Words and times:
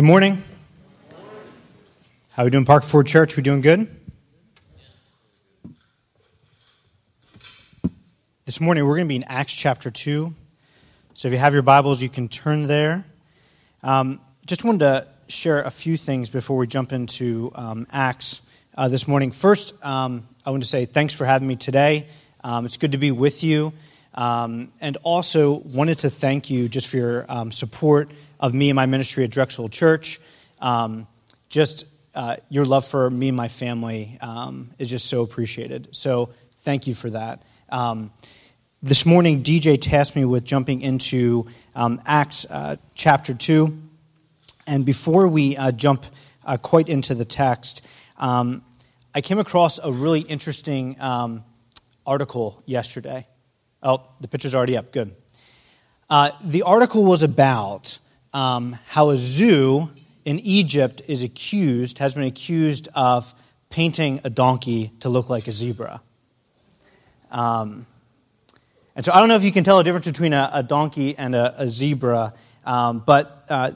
Good 0.00 0.06
morning. 0.06 0.42
How 2.30 2.40
are 2.40 2.44
we 2.46 2.50
doing, 2.50 2.64
Parker 2.64 2.86
Ford 2.86 3.06
Church? 3.06 3.36
We 3.36 3.42
doing 3.42 3.60
good? 3.60 3.86
This 8.46 8.62
morning 8.62 8.86
we're 8.86 8.96
going 8.96 9.08
to 9.08 9.10
be 9.10 9.16
in 9.16 9.24
Acts 9.24 9.52
chapter 9.52 9.90
2. 9.90 10.34
So 11.12 11.28
if 11.28 11.32
you 11.32 11.38
have 11.38 11.52
your 11.52 11.60
Bibles, 11.60 12.00
you 12.00 12.08
can 12.08 12.28
turn 12.28 12.66
there. 12.66 13.04
Um, 13.82 14.20
just 14.46 14.64
wanted 14.64 14.78
to 14.78 15.06
share 15.28 15.60
a 15.60 15.70
few 15.70 15.98
things 15.98 16.30
before 16.30 16.56
we 16.56 16.66
jump 16.66 16.94
into 16.94 17.52
um, 17.54 17.86
Acts 17.92 18.40
uh, 18.78 18.88
this 18.88 19.06
morning. 19.06 19.32
First, 19.32 19.74
um, 19.84 20.26
I 20.46 20.50
want 20.50 20.62
to 20.62 20.68
say 20.70 20.86
thanks 20.86 21.12
for 21.12 21.26
having 21.26 21.46
me 21.46 21.56
today. 21.56 22.06
Um, 22.42 22.64
it's 22.64 22.78
good 22.78 22.92
to 22.92 22.98
be 22.98 23.10
with 23.10 23.44
you. 23.44 23.74
Um, 24.14 24.72
and 24.80 24.96
also 25.02 25.52
wanted 25.52 25.98
to 25.98 26.10
thank 26.10 26.48
you 26.48 26.70
just 26.70 26.86
for 26.86 26.96
your 26.96 27.26
um, 27.28 27.52
support 27.52 28.10
of 28.40 28.54
me 28.54 28.70
and 28.70 28.74
my 28.74 28.86
ministry 28.86 29.22
at 29.22 29.30
Drexel 29.30 29.68
Church. 29.68 30.20
Um, 30.60 31.06
just 31.48 31.84
uh, 32.14 32.36
your 32.48 32.64
love 32.64 32.86
for 32.86 33.08
me 33.08 33.28
and 33.28 33.36
my 33.36 33.48
family 33.48 34.18
um, 34.20 34.70
is 34.78 34.90
just 34.90 35.06
so 35.06 35.22
appreciated. 35.22 35.88
So 35.92 36.30
thank 36.62 36.86
you 36.86 36.94
for 36.94 37.10
that. 37.10 37.42
Um, 37.68 38.10
this 38.82 39.04
morning, 39.04 39.42
DJ 39.42 39.78
tasked 39.80 40.16
me 40.16 40.24
with 40.24 40.42
jumping 40.42 40.80
into 40.80 41.46
um, 41.76 42.00
Acts 42.06 42.46
uh, 42.48 42.76
chapter 42.94 43.34
2. 43.34 43.78
And 44.66 44.86
before 44.86 45.28
we 45.28 45.56
uh, 45.56 45.70
jump 45.72 46.06
uh, 46.46 46.56
quite 46.56 46.88
into 46.88 47.14
the 47.14 47.26
text, 47.26 47.82
um, 48.16 48.64
I 49.14 49.20
came 49.20 49.38
across 49.38 49.78
a 49.78 49.92
really 49.92 50.20
interesting 50.20 50.98
um, 50.98 51.44
article 52.06 52.62
yesterday. 52.64 53.26
Oh, 53.82 54.02
the 54.20 54.28
picture's 54.28 54.54
already 54.54 54.76
up. 54.76 54.92
Good. 54.92 55.14
Uh, 56.08 56.30
the 56.42 56.62
article 56.62 57.04
was 57.04 57.22
about 57.22 57.98
um, 58.32 58.78
how 58.86 59.10
a 59.10 59.18
zoo 59.18 59.90
in 60.24 60.38
Egypt 60.40 61.02
is 61.08 61.22
accused, 61.22 61.98
has 61.98 62.14
been 62.14 62.24
accused 62.24 62.88
of 62.94 63.34
painting 63.70 64.20
a 64.24 64.30
donkey 64.30 64.92
to 65.00 65.08
look 65.08 65.28
like 65.28 65.46
a 65.46 65.52
zebra. 65.52 66.00
Um, 67.30 67.86
and 68.96 69.04
so 69.04 69.12
I 69.12 69.20
don't 69.20 69.28
know 69.28 69.36
if 69.36 69.44
you 69.44 69.52
can 69.52 69.64
tell 69.64 69.78
the 69.78 69.84
difference 69.84 70.06
between 70.06 70.32
a, 70.32 70.50
a 70.52 70.62
donkey 70.62 71.16
and 71.16 71.34
a, 71.34 71.62
a 71.62 71.68
zebra, 71.68 72.34
um, 72.66 73.02
but 73.06 73.44
uh, 73.48 73.70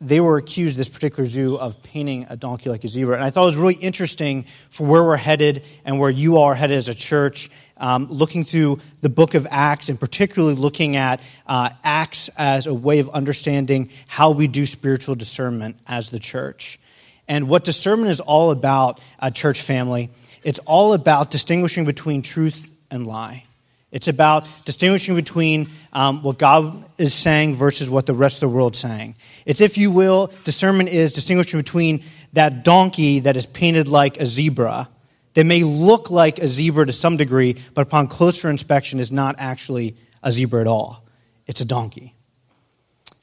they 0.00 0.20
were 0.20 0.38
accused, 0.38 0.78
this 0.78 0.88
particular 0.88 1.28
zoo, 1.28 1.58
of 1.58 1.82
painting 1.82 2.26
a 2.30 2.36
donkey 2.36 2.70
like 2.70 2.84
a 2.84 2.88
zebra. 2.88 3.14
And 3.14 3.24
I 3.24 3.30
thought 3.30 3.42
it 3.42 3.46
was 3.46 3.56
really 3.56 3.74
interesting 3.74 4.46
for 4.70 4.86
where 4.86 5.04
we're 5.04 5.16
headed 5.16 5.64
and 5.84 5.98
where 5.98 6.10
you 6.10 6.38
are 6.38 6.54
headed 6.54 6.78
as 6.78 6.88
a 6.88 6.94
church 6.94 7.50
um, 7.80 8.06
looking 8.10 8.44
through 8.44 8.78
the 9.00 9.08
book 9.08 9.34
of 9.34 9.46
Acts 9.50 9.88
and 9.88 9.98
particularly 9.98 10.54
looking 10.54 10.96
at 10.96 11.20
uh, 11.46 11.70
Acts 11.82 12.30
as 12.36 12.66
a 12.66 12.74
way 12.74 13.00
of 13.00 13.08
understanding 13.08 13.90
how 14.06 14.30
we 14.30 14.46
do 14.46 14.66
spiritual 14.66 15.14
discernment 15.16 15.76
as 15.88 16.10
the 16.10 16.18
church. 16.18 16.78
And 17.26 17.48
what 17.48 17.64
discernment 17.64 18.10
is 18.10 18.20
all 18.20 18.50
about, 18.50 19.00
uh, 19.18 19.30
church 19.30 19.62
family, 19.62 20.10
it's 20.42 20.58
all 20.60 20.92
about 20.92 21.30
distinguishing 21.30 21.84
between 21.84 22.22
truth 22.22 22.70
and 22.90 23.06
lie. 23.06 23.44
It's 23.92 24.08
about 24.08 24.46
distinguishing 24.64 25.16
between 25.16 25.68
um, 25.92 26.22
what 26.22 26.38
God 26.38 26.84
is 26.96 27.12
saying 27.12 27.56
versus 27.56 27.90
what 27.90 28.06
the 28.06 28.14
rest 28.14 28.36
of 28.36 28.50
the 28.50 28.54
world 28.54 28.74
is 28.74 28.80
saying. 28.80 29.16
It's, 29.46 29.60
if 29.60 29.78
you 29.78 29.90
will, 29.90 30.32
discernment 30.44 30.90
is 30.90 31.12
distinguishing 31.12 31.58
between 31.58 32.04
that 32.32 32.62
donkey 32.62 33.20
that 33.20 33.36
is 33.36 33.46
painted 33.46 33.88
like 33.88 34.20
a 34.20 34.26
zebra 34.26 34.88
that 35.34 35.44
may 35.44 35.62
look 35.62 36.10
like 36.10 36.38
a 36.38 36.48
zebra 36.48 36.86
to 36.86 36.92
some 36.92 37.16
degree, 37.16 37.56
but 37.74 37.82
upon 37.82 38.08
closer 38.08 38.50
inspection 38.50 38.98
is 38.98 39.12
not 39.12 39.36
actually 39.38 39.96
a 40.22 40.32
zebra 40.32 40.60
at 40.60 40.66
all. 40.66 41.04
It's 41.46 41.60
a 41.60 41.64
donkey. 41.64 42.14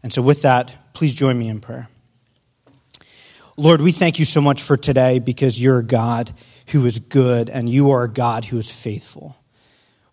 And 0.03 0.14
so, 0.14 0.22
with 0.22 0.44
that, 0.44 0.94
please 0.94 1.14
join 1.14 1.38
me 1.38 1.49
in 1.49 1.59
prayer. 1.59 1.89
Lord, 3.58 3.81
we 3.81 3.91
thank 3.91 4.19
you 4.19 4.25
so 4.25 4.39
much 4.39 4.61
for 4.61 4.77
today 4.77 5.19
because 5.19 5.59
you're 5.59 5.80
a 5.80 5.83
God 5.83 6.33
who 6.67 6.86
is 6.86 6.99
good 6.99 7.49
and 7.49 7.67
you 7.67 7.91
are 7.91 8.03
a 8.03 8.09
God 8.09 8.45
who 8.45 8.58
is 8.58 8.69
faithful. 8.69 9.36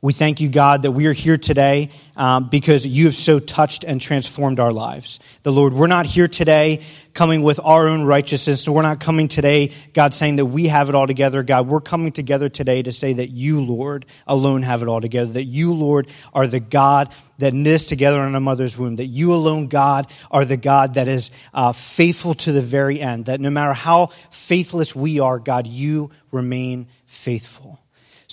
We 0.04 0.12
thank 0.12 0.38
you, 0.42 0.50
God, 0.50 0.82
that 0.82 0.92
we 0.92 1.06
are 1.06 1.14
here 1.14 1.38
today 1.38 1.88
um, 2.14 2.50
because 2.50 2.86
you 2.86 3.06
have 3.06 3.14
so 3.14 3.38
touched 3.38 3.84
and 3.84 3.98
transformed 3.98 4.60
our 4.60 4.70
lives. 4.70 5.18
The 5.44 5.50
Lord, 5.50 5.72
we're 5.72 5.86
not 5.86 6.04
here 6.04 6.28
today 6.28 6.82
coming 7.14 7.42
with 7.42 7.58
our 7.64 7.88
own 7.88 8.02
righteousness. 8.04 8.68
We're 8.68 8.82
not 8.82 9.00
coming 9.00 9.28
today, 9.28 9.72
God, 9.94 10.12
saying 10.12 10.36
that 10.36 10.44
we 10.44 10.66
have 10.66 10.90
it 10.90 10.94
all 10.94 11.06
together. 11.06 11.42
God, 11.42 11.68
we're 11.68 11.80
coming 11.80 12.12
together 12.12 12.50
today 12.50 12.82
to 12.82 12.92
say 12.92 13.14
that 13.14 13.30
you, 13.30 13.62
Lord, 13.62 14.04
alone 14.26 14.60
have 14.60 14.82
it 14.82 14.88
all 14.88 15.00
together. 15.00 15.32
That 15.32 15.44
you, 15.44 15.72
Lord, 15.72 16.08
are 16.34 16.46
the 16.46 16.60
God 16.60 17.10
that 17.38 17.54
knit 17.54 17.72
us 17.72 17.86
together 17.86 18.22
in 18.26 18.34
a 18.34 18.40
mother's 18.40 18.76
womb. 18.76 18.96
That 18.96 19.06
you 19.06 19.32
alone, 19.32 19.68
God, 19.68 20.12
are 20.30 20.44
the 20.44 20.58
God 20.58 20.94
that 20.94 21.08
is 21.08 21.30
uh, 21.54 21.72
faithful 21.72 22.34
to 22.34 22.52
the 22.52 22.60
very 22.60 23.00
end. 23.00 23.24
That 23.24 23.40
no 23.40 23.48
matter 23.48 23.72
how 23.72 24.10
faithless 24.28 24.94
we 24.94 25.20
are, 25.20 25.38
God, 25.38 25.66
you 25.66 26.10
remain 26.30 26.88
faithful. 27.06 27.80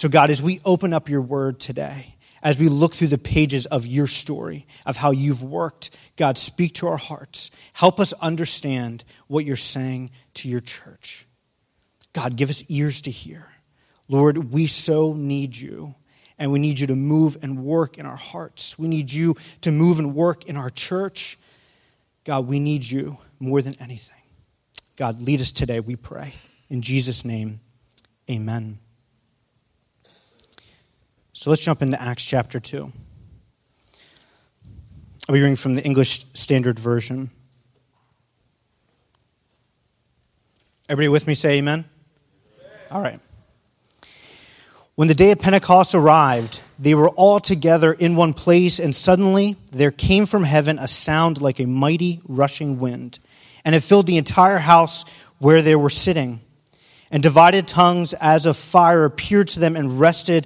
So, 0.01 0.09
God, 0.09 0.31
as 0.31 0.41
we 0.41 0.59
open 0.65 0.93
up 0.93 1.09
your 1.09 1.21
word 1.21 1.59
today, 1.59 2.15
as 2.41 2.59
we 2.59 2.69
look 2.69 2.95
through 2.95 3.09
the 3.09 3.19
pages 3.19 3.67
of 3.67 3.85
your 3.85 4.07
story, 4.07 4.65
of 4.83 4.97
how 4.97 5.11
you've 5.11 5.43
worked, 5.43 5.91
God, 6.15 6.39
speak 6.39 6.73
to 6.73 6.87
our 6.87 6.97
hearts. 6.97 7.51
Help 7.73 7.99
us 7.99 8.11
understand 8.13 9.03
what 9.27 9.45
you're 9.45 9.55
saying 9.55 10.09
to 10.33 10.49
your 10.49 10.59
church. 10.59 11.27
God, 12.13 12.35
give 12.35 12.49
us 12.49 12.63
ears 12.67 13.03
to 13.03 13.11
hear. 13.11 13.45
Lord, 14.07 14.51
we 14.51 14.65
so 14.65 15.13
need 15.13 15.55
you, 15.55 15.93
and 16.39 16.51
we 16.51 16.57
need 16.57 16.79
you 16.79 16.87
to 16.87 16.95
move 16.95 17.37
and 17.43 17.63
work 17.63 17.99
in 17.99 18.07
our 18.07 18.15
hearts. 18.15 18.79
We 18.79 18.87
need 18.87 19.13
you 19.13 19.35
to 19.61 19.71
move 19.71 19.99
and 19.99 20.15
work 20.15 20.45
in 20.45 20.57
our 20.57 20.71
church. 20.71 21.37
God, 22.25 22.47
we 22.47 22.59
need 22.59 22.83
you 22.83 23.19
more 23.39 23.61
than 23.61 23.75
anything. 23.79 24.17
God, 24.95 25.21
lead 25.21 25.41
us 25.41 25.51
today, 25.51 25.79
we 25.79 25.95
pray. 25.95 26.33
In 26.69 26.81
Jesus' 26.81 27.23
name, 27.23 27.59
amen. 28.27 28.79
So 31.41 31.49
let's 31.49 31.63
jump 31.63 31.81
into 31.81 31.99
Acts 31.99 32.23
chapter 32.23 32.59
2. 32.59 32.91
I'll 35.27 35.33
be 35.33 35.41
reading 35.41 35.55
from 35.55 35.73
the 35.73 35.81
English 35.81 36.23
Standard 36.35 36.77
Version. 36.77 37.31
Everybody 40.87 41.07
with 41.07 41.25
me 41.25 41.33
say 41.33 41.53
amen? 41.57 41.85
All 42.91 43.01
right. 43.01 43.19
When 44.93 45.07
the 45.07 45.15
day 45.15 45.31
of 45.31 45.39
Pentecost 45.39 45.95
arrived, 45.95 46.61
they 46.77 46.93
were 46.93 47.09
all 47.09 47.39
together 47.39 47.91
in 47.91 48.15
one 48.15 48.35
place, 48.35 48.79
and 48.79 48.95
suddenly 48.95 49.55
there 49.71 49.89
came 49.89 50.27
from 50.27 50.43
heaven 50.43 50.77
a 50.77 50.87
sound 50.87 51.41
like 51.41 51.59
a 51.59 51.65
mighty 51.65 52.21
rushing 52.27 52.79
wind, 52.79 53.17
and 53.65 53.73
it 53.73 53.81
filled 53.81 54.05
the 54.05 54.17
entire 54.17 54.59
house 54.59 55.05
where 55.39 55.63
they 55.63 55.75
were 55.75 55.89
sitting. 55.89 56.41
And 57.09 57.23
divided 57.23 57.67
tongues 57.67 58.13
as 58.13 58.45
of 58.45 58.55
fire 58.55 59.05
appeared 59.05 59.47
to 59.49 59.59
them 59.59 59.75
and 59.75 59.99
rested 59.99 60.45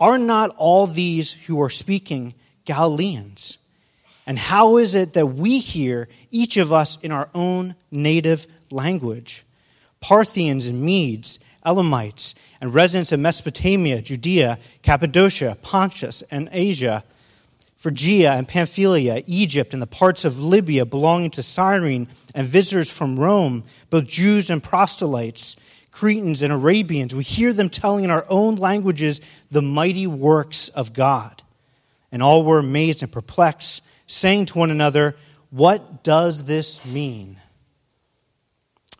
are 0.00 0.18
not 0.18 0.54
all 0.56 0.86
these 0.86 1.32
who 1.32 1.60
are 1.62 1.70
speaking 1.70 2.34
Galileans? 2.64 3.58
And 4.26 4.38
how 4.38 4.78
is 4.78 4.94
it 4.94 5.12
that 5.12 5.26
we 5.26 5.58
hear, 5.58 6.08
each 6.30 6.56
of 6.56 6.72
us, 6.72 6.98
in 7.02 7.12
our 7.12 7.28
own 7.34 7.74
native 7.90 8.46
language? 8.70 9.44
Parthians 10.00 10.66
and 10.66 10.80
Medes, 10.80 11.38
Elamites, 11.64 12.34
and 12.60 12.72
residents 12.72 13.12
of 13.12 13.20
Mesopotamia, 13.20 14.00
Judea, 14.00 14.58
Cappadocia, 14.82 15.58
Pontus, 15.62 16.22
and 16.30 16.48
Asia, 16.52 17.04
Phrygia 17.76 18.32
and 18.32 18.46
Pamphylia, 18.46 19.22
Egypt, 19.26 19.72
and 19.72 19.82
the 19.82 19.86
parts 19.86 20.24
of 20.24 20.40
Libya 20.40 20.84
belonging 20.84 21.30
to 21.30 21.42
Cyrene, 21.42 22.08
and 22.34 22.46
visitors 22.46 22.90
from 22.90 23.18
Rome, 23.18 23.64
both 23.88 24.06
Jews 24.06 24.50
and 24.50 24.62
proselytes 24.62 25.56
Cretans 25.90 26.42
and 26.42 26.52
Arabians, 26.52 27.14
we 27.14 27.24
hear 27.24 27.52
them 27.52 27.70
telling 27.70 28.04
in 28.04 28.10
our 28.10 28.24
own 28.28 28.56
languages 28.56 29.20
the 29.50 29.62
mighty 29.62 30.06
works 30.06 30.68
of 30.70 30.92
God. 30.92 31.42
And 32.12 32.22
all 32.22 32.44
were 32.44 32.58
amazed 32.58 33.02
and 33.02 33.12
perplexed, 33.12 33.82
saying 34.06 34.46
to 34.46 34.58
one 34.58 34.70
another, 34.70 35.16
What 35.50 36.02
does 36.02 36.44
this 36.44 36.84
mean? 36.84 37.38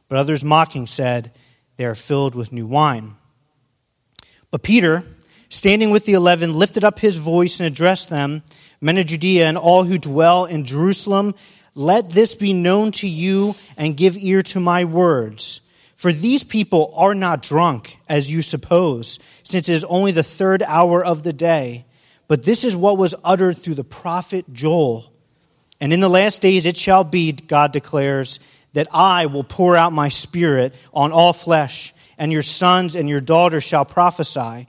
But 0.08 0.18
others 0.18 0.44
mocking 0.44 0.86
said, 0.86 1.32
They 1.76 1.84
are 1.84 1.94
filled 1.94 2.34
with 2.34 2.52
new 2.52 2.66
wine. 2.66 3.16
But 4.50 4.62
Peter, 4.62 5.04
standing 5.48 5.90
with 5.90 6.04
the 6.04 6.14
eleven, 6.14 6.54
lifted 6.54 6.84
up 6.84 6.98
his 6.98 7.16
voice 7.16 7.60
and 7.60 7.66
addressed 7.66 8.10
them, 8.10 8.42
men 8.80 8.98
of 8.98 9.06
Judea 9.06 9.46
and 9.46 9.58
all 9.58 9.84
who 9.84 9.98
dwell 9.98 10.44
in 10.44 10.64
Jerusalem 10.64 11.34
let 11.74 12.10
this 12.10 12.34
be 12.34 12.52
known 12.52 12.92
to 12.92 13.08
you 13.08 13.54
and 13.76 13.96
give 13.96 14.16
ear 14.16 14.42
to 14.42 14.60
my 14.60 14.84
words. 14.84 15.60
For 16.00 16.14
these 16.14 16.44
people 16.44 16.94
are 16.96 17.14
not 17.14 17.42
drunk, 17.42 17.98
as 18.08 18.30
you 18.30 18.40
suppose, 18.40 19.18
since 19.42 19.68
it 19.68 19.72
is 19.74 19.84
only 19.84 20.12
the 20.12 20.22
third 20.22 20.62
hour 20.62 21.04
of 21.04 21.24
the 21.24 21.34
day. 21.34 21.84
But 22.26 22.42
this 22.42 22.64
is 22.64 22.74
what 22.74 22.96
was 22.96 23.14
uttered 23.22 23.58
through 23.58 23.74
the 23.74 23.84
prophet 23.84 24.50
Joel. 24.50 25.12
And 25.78 25.92
in 25.92 26.00
the 26.00 26.08
last 26.08 26.40
days 26.40 26.64
it 26.64 26.78
shall 26.78 27.04
be, 27.04 27.32
God 27.32 27.72
declares, 27.72 28.40
that 28.72 28.88
I 28.94 29.26
will 29.26 29.44
pour 29.44 29.76
out 29.76 29.92
my 29.92 30.08
spirit 30.08 30.74
on 30.94 31.12
all 31.12 31.34
flesh, 31.34 31.92
and 32.16 32.32
your 32.32 32.42
sons 32.42 32.96
and 32.96 33.06
your 33.06 33.20
daughters 33.20 33.64
shall 33.64 33.84
prophesy 33.84 34.68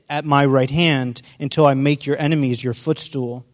at 0.11 0.25
my 0.25 0.45
right 0.45 0.69
hand 0.69 1.21
until 1.39 1.65
I 1.65 1.73
make 1.73 2.05
your 2.05 2.19
enemies 2.19 2.63
your 2.63 2.73
footstool. 2.73 3.45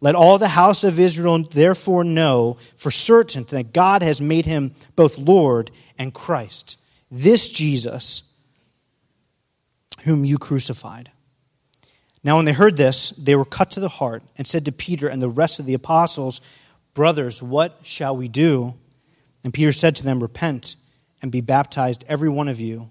Let 0.00 0.14
all 0.14 0.38
the 0.38 0.48
house 0.48 0.82
of 0.82 0.98
Israel 0.98 1.42
therefore 1.42 2.04
know 2.04 2.56
for 2.76 2.90
certain 2.90 3.44
that 3.50 3.74
God 3.74 4.02
has 4.02 4.18
made 4.18 4.46
him 4.46 4.74
both 4.96 5.18
Lord 5.18 5.70
and 5.98 6.14
Christ, 6.14 6.78
this 7.10 7.50
Jesus 7.50 8.22
whom 10.04 10.24
you 10.24 10.38
crucified. 10.38 11.10
Now, 12.24 12.36
when 12.36 12.46
they 12.46 12.52
heard 12.52 12.78
this, 12.78 13.10
they 13.18 13.36
were 13.36 13.44
cut 13.44 13.72
to 13.72 13.80
the 13.80 13.88
heart 13.90 14.22
and 14.38 14.46
said 14.46 14.64
to 14.64 14.72
Peter 14.72 15.06
and 15.06 15.20
the 15.20 15.28
rest 15.28 15.60
of 15.60 15.66
the 15.66 15.74
apostles, 15.74 16.40
Brothers, 16.94 17.42
what 17.42 17.78
shall 17.82 18.16
we 18.16 18.28
do? 18.28 18.74
And 19.44 19.52
Peter 19.52 19.72
said 19.72 19.96
to 19.96 20.04
them, 20.04 20.20
Repent 20.20 20.76
and 21.20 21.30
be 21.30 21.42
baptized, 21.42 22.04
every 22.08 22.30
one 22.30 22.48
of 22.48 22.58
you, 22.58 22.90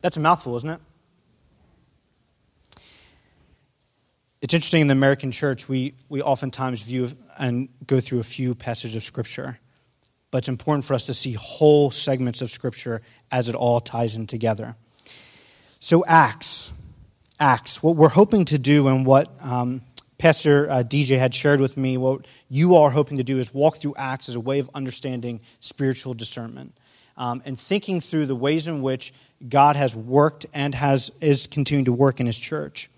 That's 0.00 0.16
a 0.16 0.20
mouthful, 0.20 0.56
isn't 0.56 0.70
it? 0.70 0.80
It's 4.40 4.54
interesting 4.54 4.80
in 4.80 4.86
the 4.86 4.92
American 4.92 5.32
church, 5.32 5.68
we, 5.68 5.94
we 6.08 6.22
oftentimes 6.22 6.80
view 6.80 7.12
and 7.38 7.68
go 7.86 8.00
through 8.00 8.20
a 8.20 8.24
few 8.24 8.54
passages 8.54 8.96
of 8.96 9.02
Scripture, 9.02 9.58
but 10.30 10.38
it's 10.38 10.48
important 10.48 10.86
for 10.86 10.94
us 10.94 11.06
to 11.06 11.14
see 11.14 11.32
whole 11.34 11.90
segments 11.90 12.40
of 12.40 12.50
Scripture 12.50 13.02
as 13.30 13.50
it 13.50 13.54
all 13.54 13.80
ties 13.80 14.16
in 14.16 14.26
together. 14.26 14.76
So, 15.78 16.04
Acts. 16.06 16.72
Acts. 17.38 17.82
What 17.82 17.96
we're 17.96 18.08
hoping 18.08 18.46
to 18.46 18.58
do 18.58 18.88
and 18.88 19.04
what 19.04 19.30
um, 19.40 19.82
Pastor 20.16 20.70
uh, 20.70 20.82
DJ 20.84 21.18
had 21.18 21.34
shared 21.34 21.60
with 21.60 21.76
me, 21.76 21.98
what 21.98 22.26
you 22.48 22.76
are 22.76 22.90
hoping 22.90 23.18
to 23.18 23.24
do 23.24 23.38
is 23.38 23.52
walk 23.52 23.76
through 23.76 23.94
Acts 23.96 24.30
as 24.30 24.36
a 24.36 24.40
way 24.40 24.58
of 24.58 24.70
understanding 24.74 25.40
spiritual 25.60 26.14
discernment 26.14 26.74
um, 27.16 27.42
and 27.44 27.58
thinking 27.58 28.00
through 28.00 28.26
the 28.26 28.36
ways 28.36 28.66
in 28.66 28.82
which 28.82 29.12
God 29.46 29.76
has 29.76 29.94
worked 29.94 30.46
and 30.52 30.74
has 30.74 31.10
is 31.20 31.46
continuing 31.46 31.86
to 31.86 31.92
work 31.92 32.20
in 32.20 32.26
His 32.26 32.38
church. 32.38 32.90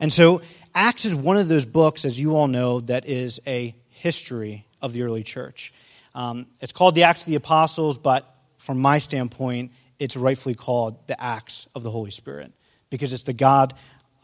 And 0.00 0.12
so, 0.12 0.42
Acts 0.74 1.06
is 1.06 1.14
one 1.14 1.38
of 1.38 1.48
those 1.48 1.64
books, 1.64 2.04
as 2.04 2.20
you 2.20 2.36
all 2.36 2.48
know, 2.48 2.80
that 2.80 3.06
is 3.06 3.40
a 3.46 3.74
history 3.88 4.66
of 4.82 4.92
the 4.92 5.02
early 5.02 5.22
church. 5.22 5.72
Um, 6.14 6.46
it's 6.60 6.72
called 6.72 6.94
the 6.94 7.04
Acts 7.04 7.22
of 7.22 7.28
the 7.28 7.34
Apostles, 7.34 7.96
but 7.96 8.30
from 8.58 8.78
my 8.78 8.98
standpoint, 8.98 9.72
it's 9.98 10.16
rightfully 10.16 10.54
called 10.54 11.06
the 11.06 11.20
Acts 11.22 11.66
of 11.74 11.82
the 11.82 11.90
Holy 11.90 12.10
Spirit 12.10 12.52
because 12.90 13.12
it's 13.12 13.22
the 13.22 13.32
God 13.32 13.74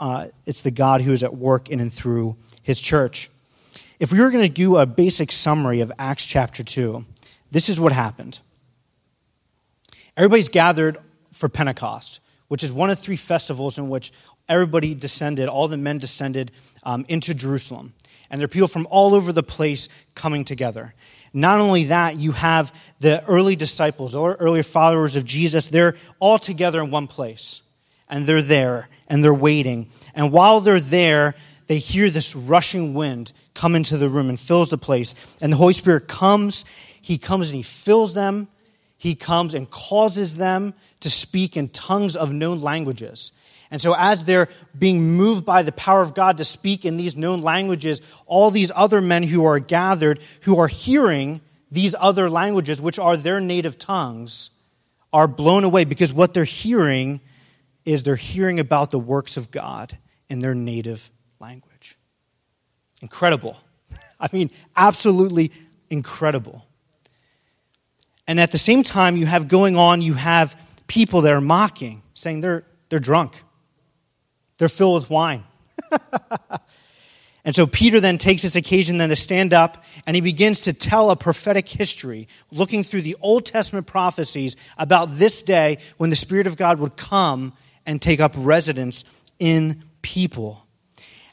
uh, 0.02 0.26
it's 0.46 0.62
the 0.62 0.72
God 0.72 1.00
who 1.00 1.12
is 1.12 1.22
at 1.22 1.36
work 1.36 1.70
in 1.70 1.78
and 1.78 1.92
through 1.92 2.34
his 2.62 2.80
church. 2.80 3.30
If 4.00 4.12
we 4.12 4.18
were 4.20 4.32
going 4.32 4.42
to 4.42 4.52
do 4.52 4.76
a 4.76 4.84
basic 4.84 5.30
summary 5.30 5.80
of 5.80 5.92
Acts 5.96 6.26
chapter 6.26 6.64
2, 6.64 7.04
this 7.52 7.68
is 7.68 7.78
what 7.78 7.92
happened. 7.92 8.40
Everybody's 10.16 10.48
gathered 10.48 10.98
for 11.32 11.48
Pentecost, 11.48 12.20
which 12.48 12.62
is 12.62 12.72
one 12.72 12.90
of 12.90 12.98
three 12.98 13.16
festivals 13.16 13.78
in 13.78 13.88
which 13.88 14.12
everybody 14.48 14.94
descended, 14.94 15.48
all 15.48 15.68
the 15.68 15.76
men 15.76 15.98
descended 15.98 16.50
um, 16.82 17.04
into 17.08 17.34
Jerusalem. 17.34 17.94
And 18.30 18.40
there 18.40 18.44
are 18.44 18.48
people 18.48 18.68
from 18.68 18.86
all 18.90 19.14
over 19.14 19.32
the 19.32 19.42
place 19.42 19.88
coming 20.14 20.44
together. 20.44 20.94
Not 21.32 21.60
only 21.60 21.84
that, 21.84 22.16
you 22.16 22.32
have 22.32 22.74
the 23.00 23.24
early 23.26 23.56
disciples, 23.56 24.14
or 24.14 24.34
earlier 24.34 24.62
followers 24.62 25.16
of 25.16 25.24
Jesus, 25.24 25.68
they're 25.68 25.96
all 26.18 26.38
together 26.38 26.82
in 26.82 26.90
one 26.90 27.06
place. 27.06 27.62
And 28.08 28.26
they're 28.26 28.42
there 28.42 28.88
and 29.08 29.24
they're 29.24 29.32
waiting. 29.32 29.90
And 30.14 30.32
while 30.32 30.60
they're 30.60 30.80
there, 30.80 31.34
they 31.66 31.78
hear 31.78 32.10
this 32.10 32.36
rushing 32.36 32.92
wind 32.92 33.32
come 33.54 33.74
into 33.74 33.96
the 33.96 34.10
room 34.10 34.28
and 34.28 34.38
fills 34.38 34.68
the 34.68 34.78
place. 34.78 35.14
And 35.40 35.52
the 35.52 35.56
Holy 35.56 35.72
Spirit 35.72 36.08
comes, 36.08 36.66
He 37.00 37.16
comes 37.16 37.48
and 37.48 37.56
He 37.56 37.62
fills 37.62 38.12
them. 38.12 38.48
He 39.02 39.16
comes 39.16 39.52
and 39.52 39.68
causes 39.68 40.36
them 40.36 40.74
to 41.00 41.10
speak 41.10 41.56
in 41.56 41.70
tongues 41.70 42.14
of 42.14 42.32
known 42.32 42.60
languages. 42.60 43.32
And 43.68 43.82
so, 43.82 43.96
as 43.98 44.24
they're 44.24 44.48
being 44.78 45.16
moved 45.16 45.44
by 45.44 45.64
the 45.64 45.72
power 45.72 46.02
of 46.02 46.14
God 46.14 46.36
to 46.36 46.44
speak 46.44 46.84
in 46.84 46.98
these 46.98 47.16
known 47.16 47.40
languages, 47.42 48.00
all 48.26 48.52
these 48.52 48.70
other 48.72 49.00
men 49.00 49.24
who 49.24 49.44
are 49.44 49.58
gathered, 49.58 50.20
who 50.42 50.60
are 50.60 50.68
hearing 50.68 51.40
these 51.68 51.96
other 51.98 52.30
languages, 52.30 52.80
which 52.80 52.96
are 52.96 53.16
their 53.16 53.40
native 53.40 53.76
tongues, 53.76 54.50
are 55.12 55.26
blown 55.26 55.64
away 55.64 55.84
because 55.84 56.12
what 56.12 56.32
they're 56.32 56.44
hearing 56.44 57.20
is 57.84 58.04
they're 58.04 58.14
hearing 58.14 58.60
about 58.60 58.92
the 58.92 59.00
works 59.00 59.36
of 59.36 59.50
God 59.50 59.98
in 60.28 60.38
their 60.38 60.54
native 60.54 61.10
language. 61.40 61.98
Incredible. 63.00 63.56
I 64.20 64.28
mean, 64.32 64.52
absolutely 64.76 65.50
incredible. 65.90 66.64
And 68.26 68.38
at 68.38 68.52
the 68.52 68.58
same 68.58 68.82
time, 68.82 69.16
you 69.16 69.26
have 69.26 69.48
going 69.48 69.76
on, 69.76 70.00
you 70.00 70.14
have 70.14 70.56
people 70.86 71.22
that 71.22 71.32
are 71.32 71.40
mocking, 71.40 72.02
saying 72.14 72.40
they're, 72.40 72.64
they're 72.88 72.98
drunk, 72.98 73.34
they're 74.58 74.68
filled 74.68 75.02
with 75.02 75.10
wine. 75.10 75.44
and 77.44 77.54
so 77.54 77.66
Peter 77.66 78.00
then 78.00 78.18
takes 78.18 78.42
this 78.42 78.54
occasion 78.54 78.98
then 78.98 79.08
to 79.08 79.16
stand 79.16 79.52
up 79.52 79.84
and 80.06 80.14
he 80.14 80.20
begins 80.20 80.60
to 80.62 80.72
tell 80.72 81.10
a 81.10 81.16
prophetic 81.16 81.68
history, 81.68 82.28
looking 82.50 82.84
through 82.84 83.02
the 83.02 83.16
Old 83.20 83.44
Testament 83.44 83.86
prophecies 83.86 84.56
about 84.78 85.16
this 85.16 85.42
day 85.42 85.78
when 85.96 86.10
the 86.10 86.16
Spirit 86.16 86.46
of 86.46 86.56
God 86.56 86.78
would 86.78 86.96
come 86.96 87.52
and 87.84 88.00
take 88.00 88.20
up 88.20 88.34
residence 88.36 89.04
in 89.38 89.82
people. 90.02 90.61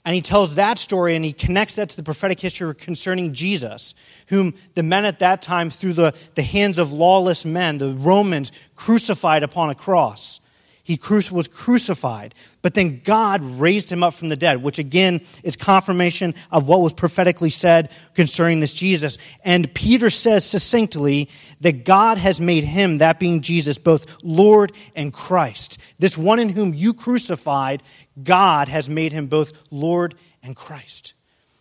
And 0.09 0.15
he 0.15 0.23
tells 0.23 0.55
that 0.55 0.79
story 0.79 1.15
and 1.15 1.23
he 1.23 1.33
connects 1.33 1.75
that 1.75 1.89
to 1.89 1.95
the 1.95 2.01
prophetic 2.01 2.39
history 2.39 2.73
concerning 2.73 3.31
Jesus, 3.31 3.93
whom 4.29 4.55
the 4.73 4.81
men 4.81 5.05
at 5.05 5.19
that 5.19 5.43
time, 5.43 5.69
through 5.69 5.93
the, 5.93 6.15
the 6.33 6.41
hands 6.41 6.79
of 6.79 6.91
lawless 6.91 7.45
men, 7.45 7.77
the 7.77 7.93
Romans, 7.93 8.51
crucified 8.75 9.43
upon 9.43 9.69
a 9.69 9.75
cross. 9.75 10.39
He 10.83 10.99
was 11.29 11.47
crucified, 11.47 12.33
but 12.63 12.73
then 12.73 13.01
God 13.03 13.43
raised 13.43 13.91
him 13.91 14.01
up 14.01 14.15
from 14.15 14.29
the 14.29 14.35
dead, 14.35 14.63
which 14.63 14.79
again 14.79 15.21
is 15.43 15.55
confirmation 15.55 16.33
of 16.49 16.65
what 16.65 16.81
was 16.81 16.93
prophetically 16.93 17.51
said 17.51 17.91
concerning 18.15 18.61
this 18.61 18.73
Jesus. 18.73 19.19
And 19.43 19.71
Peter 19.75 20.09
says 20.09 20.43
succinctly 20.43 21.29
that 21.61 21.85
God 21.85 22.17
has 22.17 22.41
made 22.41 22.63
him, 22.63 22.97
that 22.97 23.19
being 23.19 23.41
Jesus, 23.41 23.77
both 23.77 24.07
Lord 24.23 24.71
and 24.95 25.13
Christ. 25.13 25.77
This 25.99 26.17
one 26.17 26.39
in 26.39 26.49
whom 26.49 26.73
you 26.73 26.93
crucified, 26.93 27.83
God 28.21 28.69
has 28.69 28.89
made 28.89 29.11
him 29.11 29.27
both 29.27 29.53
Lord 29.69 30.15
and 30.41 30.55
Christ. 30.55 31.13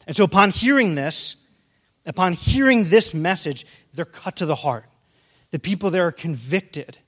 And 0.07 0.17
so 0.17 0.25
upon 0.25 0.51
hearing 0.51 0.95
this, 0.95 1.37
upon 2.07 2.33
hearing 2.33 2.85
this 2.85 3.13
message, 3.13 3.67
they're 3.93 4.05
cut 4.05 4.37
to 4.37 4.47
the 4.47 4.55
heart. 4.55 4.87
The 5.51 5.59
people 5.59 5.91
there 5.91 6.07
are 6.07 6.13
convicted 6.13 6.99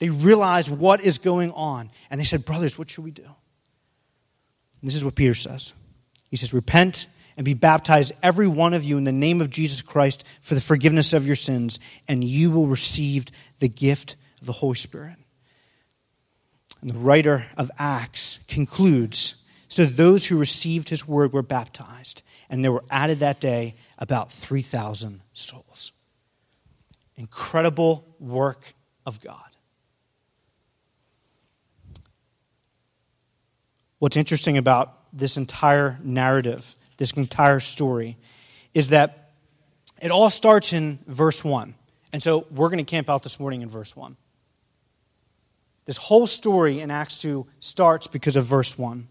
they 0.00 0.08
realize 0.08 0.70
what 0.70 1.02
is 1.02 1.18
going 1.18 1.52
on. 1.52 1.90
And 2.10 2.18
they 2.18 2.24
said, 2.24 2.44
Brothers, 2.44 2.76
what 2.76 2.90
should 2.90 3.04
we 3.04 3.12
do? 3.12 3.22
And 3.22 4.90
this 4.90 4.96
is 4.96 5.04
what 5.04 5.14
Peter 5.14 5.34
says 5.34 5.72
He 6.28 6.36
says, 6.36 6.52
Repent 6.52 7.06
and 7.36 7.44
be 7.44 7.54
baptized, 7.54 8.12
every 8.22 8.48
one 8.48 8.74
of 8.74 8.82
you, 8.82 8.98
in 8.98 9.04
the 9.04 9.12
name 9.12 9.40
of 9.40 9.50
Jesus 9.50 9.82
Christ 9.82 10.24
for 10.40 10.54
the 10.54 10.60
forgiveness 10.60 11.12
of 11.12 11.26
your 11.26 11.36
sins, 11.36 11.78
and 12.08 12.24
you 12.24 12.50
will 12.50 12.66
receive 12.66 13.26
the 13.60 13.68
gift 13.68 14.16
of 14.40 14.46
the 14.46 14.52
Holy 14.52 14.74
Spirit. 14.74 15.16
And 16.80 16.90
the 16.90 16.98
writer 16.98 17.46
of 17.56 17.70
Acts 17.78 18.38
concludes 18.48 19.34
So 19.68 19.84
those 19.84 20.26
who 20.26 20.38
received 20.38 20.88
his 20.88 21.06
word 21.06 21.32
were 21.32 21.42
baptized, 21.42 22.22
and 22.48 22.64
there 22.64 22.72
were 22.72 22.84
added 22.90 23.20
that 23.20 23.40
day 23.40 23.74
about 23.98 24.32
3,000 24.32 25.20
souls. 25.32 25.92
Incredible 27.16 28.04
work 28.18 28.74
of 29.06 29.20
God. 29.20 29.50
What's 33.98 34.16
interesting 34.16 34.56
about 34.56 34.96
this 35.12 35.36
entire 35.36 35.98
narrative, 36.02 36.74
this 36.96 37.12
entire 37.12 37.60
story, 37.60 38.16
is 38.72 38.88
that 38.88 39.32
it 40.00 40.10
all 40.10 40.30
starts 40.30 40.72
in 40.72 40.98
verse 41.06 41.44
1. 41.44 41.74
And 42.12 42.22
so 42.22 42.46
we're 42.50 42.68
going 42.68 42.84
to 42.84 42.90
camp 42.90 43.10
out 43.10 43.22
this 43.22 43.38
morning 43.38 43.60
in 43.62 43.68
verse 43.68 43.94
1. 43.94 44.16
This 45.90 45.96
whole 45.96 46.28
story 46.28 46.78
in 46.78 46.92
Acts 46.92 47.20
2 47.20 47.48
starts 47.58 48.06
because 48.06 48.36
of 48.36 48.44
verse 48.44 48.78
1. 48.78 49.08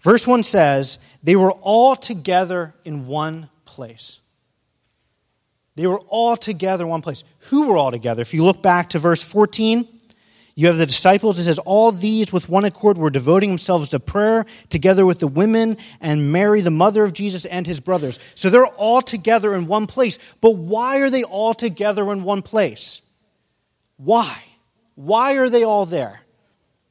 Verse 0.00 0.26
1 0.26 0.42
says, 0.42 0.98
They 1.22 1.36
were 1.36 1.52
all 1.52 1.94
together 1.94 2.74
in 2.84 3.06
one 3.06 3.50
place. 3.64 4.18
They 5.76 5.86
were 5.86 6.00
all 6.00 6.36
together 6.36 6.82
in 6.82 6.90
one 6.90 7.02
place. 7.02 7.22
Who 7.50 7.68
were 7.68 7.76
all 7.76 7.92
together? 7.92 8.20
If 8.20 8.34
you 8.34 8.42
look 8.44 8.62
back 8.62 8.90
to 8.90 8.98
verse 8.98 9.22
14, 9.22 9.86
you 10.56 10.66
have 10.66 10.76
the 10.76 10.86
disciples, 10.86 11.38
it 11.38 11.44
says, 11.44 11.60
all 11.60 11.92
these 11.92 12.32
with 12.32 12.48
one 12.48 12.64
accord 12.64 12.98
were 12.98 13.08
devoting 13.08 13.50
themselves 13.50 13.90
to 13.90 14.00
prayer 14.00 14.44
together 14.70 15.06
with 15.06 15.20
the 15.20 15.28
women 15.28 15.76
and 16.00 16.32
Mary, 16.32 16.62
the 16.62 16.70
mother 16.72 17.04
of 17.04 17.12
Jesus, 17.12 17.44
and 17.44 17.64
his 17.64 17.78
brothers. 17.78 18.18
So 18.34 18.50
they're 18.50 18.66
all 18.66 19.02
together 19.02 19.54
in 19.54 19.68
one 19.68 19.86
place. 19.86 20.18
But 20.40 20.56
why 20.56 20.96
are 21.02 21.10
they 21.10 21.22
all 21.22 21.54
together 21.54 22.10
in 22.10 22.24
one 22.24 22.42
place? 22.42 23.02
Why? 23.98 24.42
Why 24.96 25.36
are 25.36 25.48
they 25.48 25.62
all 25.62 25.86
there? 25.86 26.22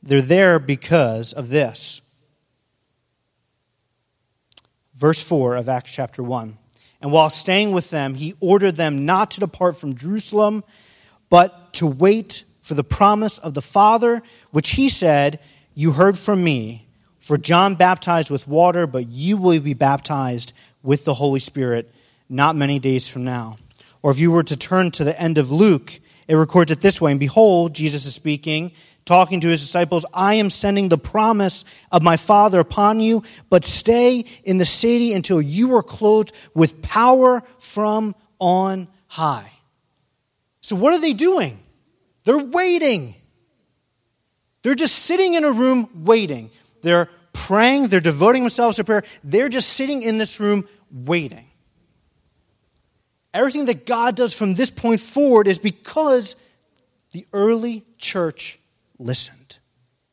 They're 0.02 0.22
there 0.22 0.60
because 0.60 1.34
of 1.34 1.50
this. 1.50 2.02
Verse 4.96 5.22
4 5.22 5.58
of 5.58 5.68
Acts 5.68 5.92
chapter 5.92 6.24
1. 6.24 6.58
And 7.02 7.12
while 7.12 7.30
staying 7.30 7.72
with 7.72 7.90
them, 7.90 8.14
he 8.16 8.36
ordered 8.40 8.78
them 8.78 9.06
not 9.06 9.32
to 9.32 9.40
depart 9.40 9.78
from 9.78 9.96
Jerusalem, 9.96 10.64
but 11.30 11.74
to 11.74 11.86
wait 11.86 12.46
for 12.62 12.76
the 12.76 12.84
promise 12.84 13.38
of 13.40 13.54
the 13.54 13.62
Father, 13.62 14.22
which 14.52 14.72
he 14.72 14.88
said, 14.88 15.40
You 15.74 15.92
heard 15.92 16.18
from 16.18 16.44
me. 16.44 16.88
For 17.20 17.38
John 17.38 17.74
baptized 17.74 18.30
with 18.30 18.48
water, 18.48 18.86
but 18.86 19.08
you 19.08 19.36
will 19.36 19.60
be 19.60 19.74
baptized 19.74 20.54
with 20.84 21.06
the 21.06 21.16
Holy 21.16 21.40
Spirit 21.40 21.92
not 22.30 22.56
many 22.56 22.80
days 22.80 23.08
from 23.08 23.24
now. 23.24 23.58
Or 24.02 24.12
if 24.12 24.20
you 24.20 24.32
were 24.32 24.44
to 24.44 24.56
turn 24.56 24.92
to 24.92 25.04
the 25.04 25.20
end 25.20 25.40
of 25.40 25.52
Luke, 25.52 26.00
it 26.28 26.36
records 26.36 26.72
it 26.72 26.82
this 26.82 27.00
way 27.00 27.12
And 27.12 27.20
behold, 27.20 27.74
Jesus 27.74 28.06
is 28.06 28.16
speaking, 28.16 28.72
talking 29.06 29.42
to 29.42 29.48
his 29.48 29.62
disciples, 29.62 30.06
I 30.14 30.36
am 30.36 30.50
sending 30.50 30.90
the 30.90 30.98
promise 30.98 31.66
of 31.92 32.02
my 32.02 32.18
Father 32.18 32.60
upon 32.60 33.00
you, 33.00 33.24
but 33.50 33.64
stay 33.64 34.26
in 34.44 34.58
the 34.58 34.66
city 34.66 35.14
until 35.14 35.42
you 35.42 35.76
are 35.76 35.84
clothed 35.84 36.34
with 36.54 36.82
power 36.82 37.44
from 37.60 38.16
on 38.40 38.88
high. 39.08 39.52
So, 40.62 40.76
what 40.76 40.94
are 40.94 41.00
they 41.00 41.14
doing? 41.14 41.60
They're 42.24 42.38
waiting. 42.38 43.16
They're 44.64 44.74
just 44.74 44.96
sitting 44.96 45.36
in 45.36 45.44
a 45.44 45.52
room 45.52 45.90
waiting. 46.04 46.50
They're 46.82 47.10
praying, 47.34 47.90
they're 47.90 48.00
devoting 48.00 48.42
themselves 48.42 48.78
to 48.78 48.84
prayer. 48.84 49.04
They're 49.24 49.50
just 49.50 49.70
sitting 49.70 50.02
in 50.02 50.18
this 50.18 50.40
room 50.40 50.68
waiting. 50.92 51.46
Everything 53.36 53.66
that 53.66 53.86
God 53.86 54.16
does 54.16 54.34
from 54.34 54.54
this 54.54 54.72
point 54.72 55.02
forward 55.02 55.46
is 55.46 55.60
because 55.60 56.38
the 57.12 57.28
early 57.34 57.84
church 57.98 58.58
listened 58.98 59.58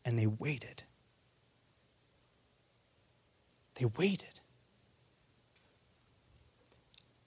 and 0.04 0.18
they 0.18 0.26
waited. 0.26 0.82
They 3.76 3.84
waited. 3.84 4.40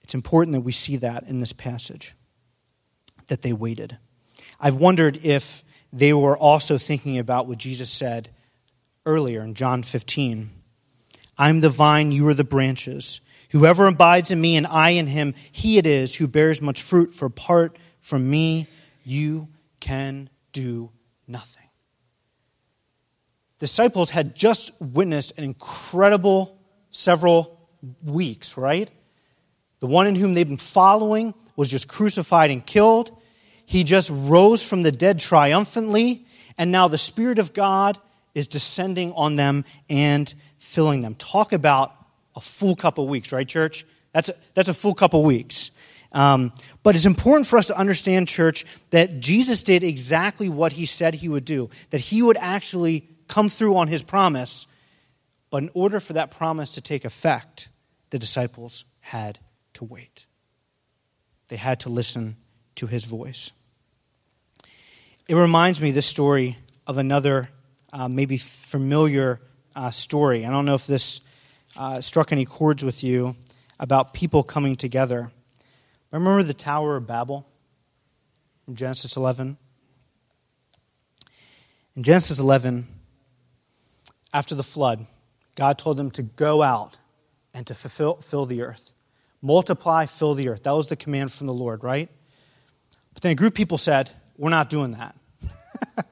It's 0.02 0.14
important 0.14 0.52
that 0.52 0.60
we 0.60 0.72
see 0.72 0.96
that 0.98 1.24
in 1.24 1.40
this 1.40 1.54
passage, 1.54 2.14
that 3.28 3.40
they 3.40 3.54
waited. 3.54 3.96
I've 4.60 4.74
wondered 4.74 5.24
if 5.24 5.64
they 5.94 6.12
were 6.12 6.36
also 6.36 6.76
thinking 6.76 7.16
about 7.16 7.46
what 7.46 7.56
Jesus 7.56 7.90
said 7.90 8.28
earlier 9.06 9.42
in 9.42 9.54
John 9.54 9.82
15 9.82 10.50
I'm 11.38 11.60
the 11.60 11.68
vine, 11.68 12.12
you 12.12 12.26
are 12.28 12.34
the 12.34 12.44
branches. 12.44 13.20
Whoever 13.50 13.86
abides 13.86 14.30
in 14.30 14.40
me 14.40 14.56
and 14.56 14.66
I 14.66 14.90
in 14.90 15.06
him, 15.06 15.34
he 15.52 15.78
it 15.78 15.86
is 15.86 16.14
who 16.14 16.26
bears 16.26 16.60
much 16.60 16.82
fruit, 16.82 17.14
for 17.14 17.26
apart 17.26 17.78
from 18.00 18.28
me, 18.28 18.66
you 19.04 19.48
can 19.80 20.28
do 20.52 20.90
nothing. 21.26 21.62
Disciples 23.58 24.10
had 24.10 24.34
just 24.34 24.70
witnessed 24.80 25.32
an 25.38 25.44
incredible 25.44 26.58
several 26.90 27.58
weeks, 28.02 28.56
right? 28.56 28.90
The 29.80 29.86
one 29.86 30.06
in 30.06 30.14
whom 30.14 30.34
they've 30.34 30.46
been 30.46 30.56
following 30.56 31.34
was 31.56 31.68
just 31.68 31.88
crucified 31.88 32.50
and 32.50 32.64
killed. 32.64 33.16
He 33.64 33.84
just 33.84 34.10
rose 34.12 34.62
from 34.62 34.82
the 34.82 34.92
dead 34.92 35.18
triumphantly, 35.18 36.26
and 36.58 36.70
now 36.70 36.88
the 36.88 36.98
Spirit 36.98 37.38
of 37.38 37.54
God 37.54 37.98
is 38.34 38.46
descending 38.46 39.12
on 39.12 39.36
them 39.36 39.64
and 39.88 40.32
filling 40.58 41.00
them. 41.00 41.14
Talk 41.14 41.52
about 41.52 41.95
a 42.36 42.40
full 42.40 42.76
couple 42.76 43.08
weeks, 43.08 43.32
right, 43.32 43.48
church? 43.48 43.84
That's 44.12 44.28
a, 44.28 44.34
that's 44.54 44.68
a 44.68 44.74
full 44.74 44.94
couple 44.94 45.24
weeks. 45.24 45.72
Um, 46.12 46.52
but 46.82 46.94
it's 46.94 47.04
important 47.06 47.46
for 47.46 47.58
us 47.58 47.66
to 47.66 47.76
understand, 47.76 48.28
church, 48.28 48.64
that 48.90 49.18
Jesus 49.20 49.64
did 49.64 49.82
exactly 49.82 50.48
what 50.48 50.72
he 50.72 50.86
said 50.86 51.14
he 51.14 51.28
would 51.28 51.44
do, 51.44 51.68
that 51.90 52.00
he 52.00 52.22
would 52.22 52.36
actually 52.36 53.08
come 53.26 53.48
through 53.48 53.76
on 53.76 53.88
his 53.88 54.02
promise, 54.02 54.66
But 55.50 55.62
in 55.62 55.70
order 55.74 56.00
for 56.00 56.14
that 56.14 56.30
promise 56.30 56.72
to 56.72 56.80
take 56.80 57.04
effect, 57.04 57.68
the 58.10 58.18
disciples 58.18 58.84
had 59.00 59.38
to 59.74 59.84
wait. 59.84 60.26
They 61.48 61.56
had 61.56 61.80
to 61.80 61.88
listen 61.88 62.36
to 62.76 62.86
his 62.86 63.04
voice. 63.04 63.52
It 65.28 65.34
reminds 65.34 65.80
me, 65.80 65.92
this 65.92 66.06
story, 66.06 66.58
of 66.86 66.98
another 66.98 67.48
uh, 67.92 68.08
maybe 68.08 68.38
familiar 68.38 69.40
uh, 69.74 69.90
story. 69.90 70.44
I 70.44 70.50
don't 70.50 70.66
know 70.66 70.74
if 70.74 70.86
this 70.86 71.20
uh, 71.76 72.00
struck 72.00 72.32
any 72.32 72.44
chords 72.44 72.84
with 72.84 73.02
you 73.02 73.36
about 73.78 74.14
people 74.14 74.42
coming 74.42 74.76
together. 74.76 75.30
Remember 76.10 76.42
the 76.42 76.54
Tower 76.54 76.96
of 76.96 77.06
Babel 77.06 77.46
in 78.66 78.76
Genesis 78.76 79.16
11? 79.16 79.56
In 81.96 82.02
Genesis 82.02 82.38
11, 82.38 82.86
after 84.32 84.54
the 84.54 84.62
flood, 84.62 85.06
God 85.54 85.78
told 85.78 85.96
them 85.96 86.10
to 86.12 86.22
go 86.22 86.62
out 86.62 86.98
and 87.54 87.66
to 87.66 87.74
fulfill 87.74 88.16
fill 88.16 88.46
the 88.46 88.62
earth. 88.62 88.92
Multiply, 89.40 90.06
fill 90.06 90.34
the 90.34 90.48
earth. 90.48 90.64
That 90.64 90.72
was 90.72 90.88
the 90.88 90.96
command 90.96 91.32
from 91.32 91.46
the 91.46 91.54
Lord, 91.54 91.82
right? 91.82 92.10
But 93.14 93.22
then 93.22 93.32
a 93.32 93.34
group 93.34 93.52
of 93.52 93.56
people 93.56 93.78
said, 93.78 94.10
We're 94.36 94.50
not 94.50 94.68
doing 94.68 94.92
that. 94.92 95.16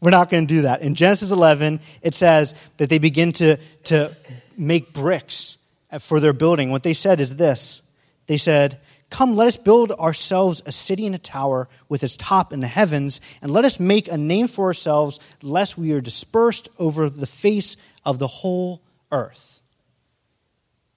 We're 0.00 0.10
not 0.10 0.30
going 0.30 0.46
to 0.46 0.54
do 0.54 0.62
that. 0.62 0.82
In 0.82 0.94
Genesis 0.94 1.30
11, 1.30 1.80
it 2.02 2.14
says 2.14 2.54
that 2.76 2.88
they 2.90 2.98
begin 2.98 3.32
to, 3.32 3.56
to 3.84 4.16
make 4.58 4.92
bricks 4.92 5.56
for 6.00 6.20
their 6.20 6.32
building. 6.32 6.70
What 6.70 6.82
they 6.82 6.94
said 6.94 7.20
is 7.20 7.36
this 7.36 7.82
They 8.26 8.36
said, 8.36 8.80
Come, 9.10 9.36
let 9.36 9.46
us 9.46 9.56
build 9.56 9.92
ourselves 9.92 10.62
a 10.66 10.72
city 10.72 11.06
and 11.06 11.14
a 11.14 11.18
tower 11.18 11.68
with 11.88 12.02
its 12.02 12.16
top 12.16 12.52
in 12.52 12.60
the 12.60 12.66
heavens, 12.66 13.20
and 13.42 13.52
let 13.52 13.64
us 13.64 13.78
make 13.78 14.08
a 14.08 14.16
name 14.16 14.48
for 14.48 14.66
ourselves, 14.66 15.20
lest 15.42 15.78
we 15.78 15.92
are 15.92 16.00
dispersed 16.00 16.68
over 16.78 17.08
the 17.08 17.26
face 17.26 17.76
of 18.04 18.18
the 18.18 18.26
whole 18.26 18.82
earth. 19.12 19.62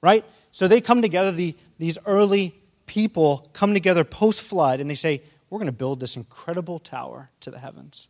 Right? 0.01 0.25
So 0.51 0.67
they 0.67 0.81
come 0.81 1.01
together, 1.01 1.31
the, 1.31 1.55
these 1.77 1.97
early 2.05 2.59
people 2.87 3.49
come 3.53 3.73
together 3.73 4.03
post 4.03 4.41
flood, 4.41 4.79
and 4.79 4.89
they 4.89 4.95
say, 4.95 5.21
We're 5.49 5.59
going 5.59 5.67
to 5.67 5.71
build 5.71 5.99
this 5.99 6.15
incredible 6.15 6.79
tower 6.79 7.29
to 7.41 7.51
the 7.51 7.59
heavens. 7.59 8.07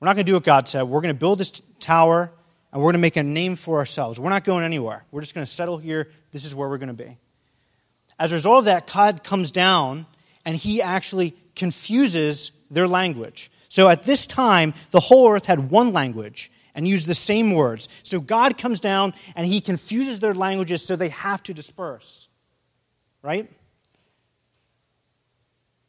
We're 0.00 0.06
not 0.06 0.16
going 0.16 0.26
to 0.26 0.30
do 0.30 0.34
what 0.34 0.42
God 0.42 0.66
said. 0.66 0.82
We're 0.82 1.00
going 1.00 1.14
to 1.14 1.20
build 1.20 1.38
this 1.38 1.62
tower, 1.78 2.32
and 2.72 2.80
we're 2.80 2.86
going 2.86 2.94
to 2.94 3.00
make 3.00 3.16
a 3.16 3.22
name 3.22 3.56
for 3.56 3.78
ourselves. 3.78 4.18
We're 4.18 4.30
not 4.30 4.44
going 4.44 4.64
anywhere. 4.64 5.04
We're 5.10 5.20
just 5.20 5.34
going 5.34 5.46
to 5.46 5.52
settle 5.52 5.78
here. 5.78 6.10
This 6.30 6.44
is 6.44 6.54
where 6.54 6.68
we're 6.68 6.78
going 6.78 6.96
to 6.96 7.04
be. 7.04 7.18
As 8.18 8.32
a 8.32 8.36
result 8.36 8.60
of 8.60 8.64
that, 8.66 8.90
God 8.90 9.22
comes 9.22 9.50
down 9.50 10.06
and 10.44 10.56
he 10.56 10.80
actually 10.80 11.36
confuses 11.54 12.50
their 12.70 12.88
language. 12.88 13.50
So 13.68 13.88
at 13.88 14.04
this 14.04 14.26
time, 14.26 14.74
the 14.90 15.00
whole 15.00 15.30
earth 15.30 15.46
had 15.46 15.70
one 15.70 15.92
language 15.92 16.50
and 16.74 16.88
used 16.88 17.06
the 17.06 17.14
same 17.14 17.52
words. 17.52 17.88
So 18.02 18.20
God 18.20 18.56
comes 18.56 18.80
down 18.80 19.14
and 19.36 19.46
he 19.46 19.60
confuses 19.60 20.20
their 20.20 20.34
languages 20.34 20.82
so 20.82 20.96
they 20.96 21.10
have 21.10 21.42
to 21.44 21.54
disperse. 21.54 22.28
Right? 23.22 23.50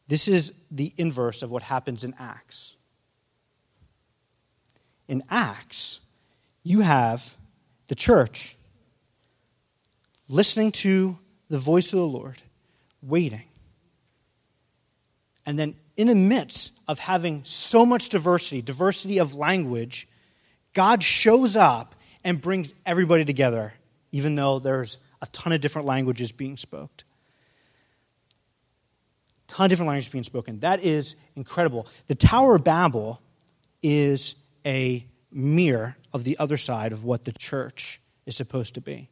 This 0.08 0.28
is 0.28 0.54
the 0.70 0.94
inverse 0.98 1.42
of 1.44 1.50
what 1.50 1.64
happens 1.64 2.04
in 2.04 2.14
Acts. 2.20 2.76
In 5.08 5.24
Acts, 5.30 6.02
you 6.64 6.80
have 6.80 7.36
the 7.88 7.96
church 7.96 8.58
listening 10.28 10.72
to 10.72 11.18
the 11.50 11.60
voice 11.60 11.94
of 11.94 12.00
the 12.00 12.08
Lord, 12.08 12.42
waiting. 13.02 13.44
And 15.46 15.60
then, 15.60 15.76
in 15.98 16.08
the 16.08 16.16
midst 16.16 16.72
of 16.88 17.00
having 17.00 17.42
so 17.44 17.86
much 17.86 18.10
diversity, 18.10 18.62
diversity 18.62 19.20
of 19.20 19.36
language, 19.36 20.08
God 20.74 21.04
shows 21.04 21.56
up 21.56 21.96
and 22.24 22.42
brings 22.42 22.74
everybody 22.86 23.26
together, 23.26 23.74
even 24.12 24.36
though 24.36 24.60
there's 24.60 24.98
a 25.22 25.28
ton 25.28 25.54
of 25.54 25.62
different 25.62 25.88
languages 25.88 26.32
being 26.32 26.58
spoken. 26.58 26.90
Ton 29.48 29.66
of 29.66 29.70
different 29.70 29.90
languages 29.90 30.10
being 30.10 30.24
spoken. 30.24 30.60
That 30.62 30.84
is 30.84 31.16
incredible. 31.36 31.88
The 32.08 32.16
Tower 32.16 32.56
of 32.56 32.64
Babel 32.64 33.22
is 33.84 34.36
a 34.66 35.06
mirror 35.34 35.98
of 36.14 36.24
the 36.24 36.38
other 36.38 36.58
side 36.58 36.92
of 36.92 37.04
what 37.04 37.26
the 37.26 37.32
church 37.34 38.00
is 38.26 38.36
supposed 38.36 38.76
to 38.76 38.82
be. 38.82 39.10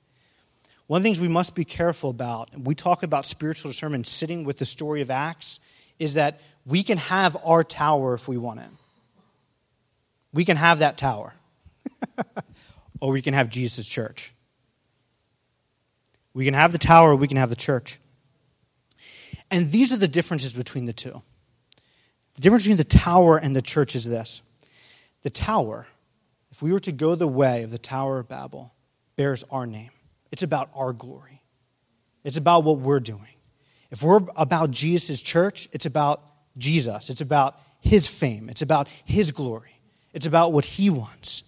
One 0.87 0.99
of 0.99 1.03
the 1.03 1.07
things 1.07 1.19
we 1.19 1.27
must 1.27 1.55
be 1.55 1.65
careful 1.65 2.09
about, 2.09 2.49
we 2.59 2.75
talk 2.75 3.03
about 3.03 3.25
spiritual 3.25 3.71
discernment 3.71 4.07
sitting 4.07 4.43
with 4.43 4.57
the 4.57 4.65
story 4.65 5.01
of 5.01 5.09
Acts, 5.09 5.59
is 5.99 6.15
that 6.15 6.41
we 6.65 6.83
can 6.83 6.97
have 6.97 7.37
our 7.45 7.63
tower 7.63 8.13
if 8.13 8.27
we 8.27 8.37
want 8.37 8.59
it. 8.59 8.69
We 10.33 10.45
can 10.45 10.57
have 10.57 10.79
that 10.79 10.97
tower. 10.97 11.33
or 13.01 13.11
we 13.11 13.21
can 13.21 13.33
have 13.33 13.49
Jesus' 13.49 13.87
church. 13.87 14.33
We 16.33 16.45
can 16.45 16.53
have 16.53 16.71
the 16.71 16.77
tower, 16.77 17.11
or 17.11 17.15
we 17.15 17.27
can 17.27 17.37
have 17.37 17.49
the 17.49 17.55
church. 17.55 17.99
And 19.49 19.71
these 19.71 19.91
are 19.91 19.97
the 19.97 20.07
differences 20.07 20.53
between 20.53 20.85
the 20.85 20.93
two. 20.93 21.21
The 22.35 22.41
difference 22.41 22.63
between 22.63 22.77
the 22.77 22.83
tower 22.85 23.37
and 23.37 23.55
the 23.55 23.61
church 23.61 23.95
is 23.95 24.05
this 24.05 24.41
the 25.23 25.29
tower 25.29 25.87
if 26.61 26.63
we 26.63 26.73
were 26.73 26.79
to 26.79 26.91
go 26.91 27.15
the 27.15 27.27
way 27.27 27.63
of 27.63 27.71
the 27.71 27.79
Tower 27.79 28.19
of 28.19 28.27
Babel, 28.27 28.71
bears 29.15 29.43
our 29.49 29.65
name. 29.65 29.89
It's 30.31 30.43
about 30.43 30.69
our 30.75 30.93
glory, 30.93 31.41
it's 32.23 32.37
about 32.37 32.63
what 32.63 32.77
we're 32.77 32.99
doing. 32.99 33.33
If 33.89 34.03
we're 34.03 34.19
about 34.35 34.69
Jesus' 34.69 35.23
church, 35.23 35.67
it's 35.71 35.87
about 35.87 36.21
Jesus, 36.59 37.09
it's 37.09 37.19
about 37.19 37.59
his 37.79 38.07
fame, 38.07 38.47
it's 38.47 38.61
about 38.61 38.87
his 39.03 39.31
glory, 39.31 39.75
it's 40.13 40.27
about 40.27 40.53
what 40.53 40.65
he 40.65 40.91
wants. 40.91 41.41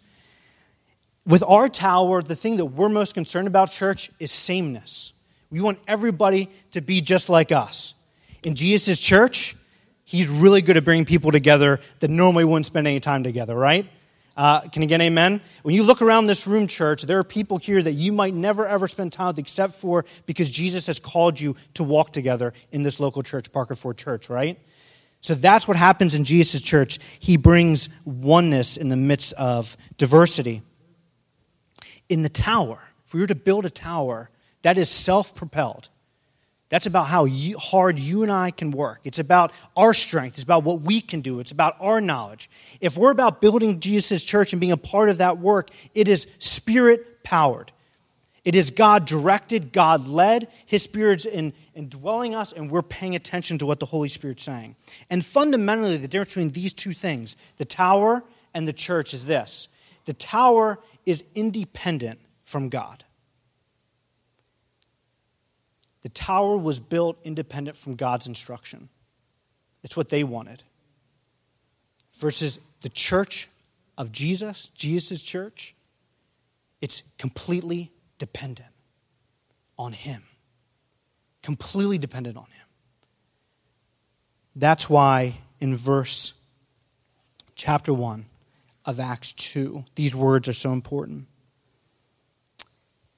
With 1.28 1.43
our 1.43 1.69
tower, 1.69 2.23
the 2.23 2.36
thing 2.36 2.58
that 2.58 2.65
we're 2.65 2.89
most 2.89 3.13
concerned 3.13 3.47
about, 3.47 3.69
church, 3.69 4.10
is 4.19 4.32
sameness. 4.32 5.13
We 5.52 5.62
want 5.62 5.78
everybody 5.88 6.49
to 6.71 6.82
be 6.82 7.02
just 7.02 7.30
like 7.30 7.52
us. 7.52 7.93
In 8.41 8.56
Jesus' 8.56 8.99
church, 8.99 9.56
he's 10.06 10.28
really 10.28 10.63
good 10.63 10.76
at 10.76 10.84
bringing 10.84 11.06
people 11.06 11.30
together 11.30 11.82
that 11.99 12.10
normally 12.10 12.45
wouldn't 12.45 12.65
spend 12.65 12.88
any 12.88 12.99
time 12.99 13.21
together, 13.21 13.56
right? 13.56 13.88
Uh, 14.36 14.62
can 14.62 14.82
you 14.82 14.88
get 14.88 15.00
amen? 15.00 15.41
When 15.62 15.76
you 15.76 15.84
look 15.84 16.02
around 16.02 16.26
this 16.26 16.48
room, 16.48 16.65
church, 16.65 17.04
there 17.04 17.19
are 17.19 17.24
people 17.24 17.60
here 17.60 17.82
that 17.82 17.91
you 17.91 18.12
might 18.12 18.34
never 18.34 18.67
ever 18.67 18.88
spend 18.88 19.13
time 19.13 19.28
with 19.28 19.39
except 19.39 19.76
for 19.76 20.06
because 20.26 20.50
Jesus 20.50 20.88
has 20.88 21.00
called 21.00 21.39
you 21.39 21.56
to 21.76 21.84
walk 21.84 22.13
together 22.13 22.54
in 22.72 22.82
this 22.82 23.00
local 23.00 23.22
church, 23.22 23.52
Parker 23.52 23.76
Ford 23.76 23.98
Church, 23.98 24.30
right? 24.30 24.60
So 25.22 25.36
that's 25.36 25.67
what 25.67 25.78
happens 25.78 26.15
in 26.15 26.26
Jesus' 26.26 26.62
church. 26.62 27.00
He 27.19 27.38
brings 27.38 27.89
oneness 28.06 28.76
in 28.76 28.89
the 28.89 28.98
midst 28.98 29.34
of 29.34 29.78
diversity. 29.98 30.63
In 32.10 32.24
the 32.24 32.30
tower, 32.30 32.80
if 33.06 33.13
we 33.13 33.22
were 33.22 33.28
to 33.28 33.36
build 33.36 33.65
a 33.65 33.69
tower 33.69 34.30
that 34.63 34.78
is 34.78 34.89
self 34.89 35.36
propelled, 35.36 35.89
that's 36.74 36.88
about 36.88 37.06
how 37.06 37.26
you, 37.26 37.56
hard 37.60 38.00
you 38.00 38.24
and 38.24 38.32
I 38.32 38.50
can 38.50 38.72
work. 38.72 39.02
It's 39.04 39.20
about 39.20 39.52
our 39.78 39.94
strength. 39.94 40.34
It's 40.34 40.44
about 40.44 40.64
what 40.64 40.82
we 40.82 41.02
can 41.02 41.22
do. 41.22 41.40
It's 41.40 41.52
about 41.52 41.76
our 41.80 42.02
knowledge. 42.02 42.50
If 42.82 42.98
we're 42.98 43.12
about 43.12 43.42
building 43.42 43.80
Jesus' 43.80 44.26
church 44.26 44.54
and 44.54 44.60
being 44.60 44.72
a 44.72 44.78
part 44.78 45.10
of 45.10 45.20
that 45.20 45.38
work, 45.38 45.70
it 45.94 46.08
is 46.08 46.26
spirit 46.40 47.24
powered. 47.24 47.72
It 48.44 48.56
is 48.56 48.72
God 48.72 49.06
directed, 49.06 49.72
God 49.72 50.08
led. 50.08 50.48
His 50.66 50.82
Spirit's 50.82 51.26
in, 51.26 51.54
indwelling 51.76 52.34
us, 52.34 52.52
and 52.52 52.72
we're 52.72 52.82
paying 52.82 53.14
attention 53.14 53.60
to 53.60 53.68
what 53.68 53.80
the 53.80 53.86
Holy 53.86 54.10
Spirit's 54.10 54.42
saying. 54.44 54.76
And 55.12 55.24
fundamentally, 55.24 55.98
the 55.98 56.08
difference 56.08 56.32
between 56.32 56.54
these 56.54 56.74
two 56.74 56.94
things, 56.94 57.36
the 57.58 57.66
tower 57.66 58.24
and 58.52 58.68
the 58.68 58.74
church, 58.74 59.14
is 59.14 59.26
this 59.26 59.68
the 60.06 60.14
tower 60.14 60.80
is 61.06 61.24
independent 61.36 62.20
from 62.44 62.70
God. 62.70 63.04
The 66.04 66.10
tower 66.10 66.58
was 66.58 66.80
built 66.80 67.18
independent 67.24 67.78
from 67.78 67.96
God's 67.96 68.28
instruction. 68.28 68.89
It's 69.84 69.98
what 69.98 70.10
they 70.10 70.24
wanted. 70.24 70.63
Versus 72.20 72.60
the 72.82 72.89
church 72.89 73.50
of 73.98 74.12
Jesus, 74.12 74.70
Jesus' 74.76 75.24
church, 75.24 75.74
it's 76.82 77.04
completely 77.18 77.92
dependent 78.18 78.70
on 79.80 79.94
Him. 79.94 80.24
Completely 81.42 81.98
dependent 81.98 82.38
on 82.38 82.46
Him. 82.46 82.68
That's 84.56 84.89
why 84.89 85.39
in 85.60 85.76
verse 85.78 86.34
chapter 87.56 87.94
1 87.94 88.26
of 88.86 89.00
Acts 89.00 89.32
2, 89.34 89.86
these 89.96 90.13
words 90.13 90.50
are 90.50 90.54
so 90.54 90.74
important. 90.74 91.28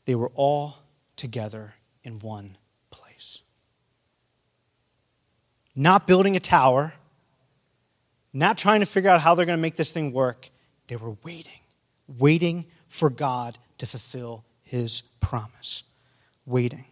They 0.06 0.14
were 0.14 0.32
all 0.36 0.76
together 1.16 1.74
in 2.04 2.20
one 2.20 2.58
not 5.76 6.08
building 6.08 6.36
a 6.36 6.40
tower, 6.40 6.94
not 8.34 8.58
trying 8.58 8.80
to 8.80 8.86
figure 8.86 9.10
out 9.10 9.22
how 9.22 9.36
they're 9.36 9.46
going 9.46 9.58
to 9.58 9.62
make 9.62 9.76
this 9.76 9.92
thing 9.92 10.12
work. 10.12 10.50
They 10.88 10.96
were 10.96 11.16
waiting, 11.24 11.60
waiting 12.08 12.66
for 12.88 13.10
God 13.10 13.58
to 13.80 13.86
fulfill 13.86 14.44
his 14.64 15.02
promise. 15.20 15.84
Waiting. 16.46 16.86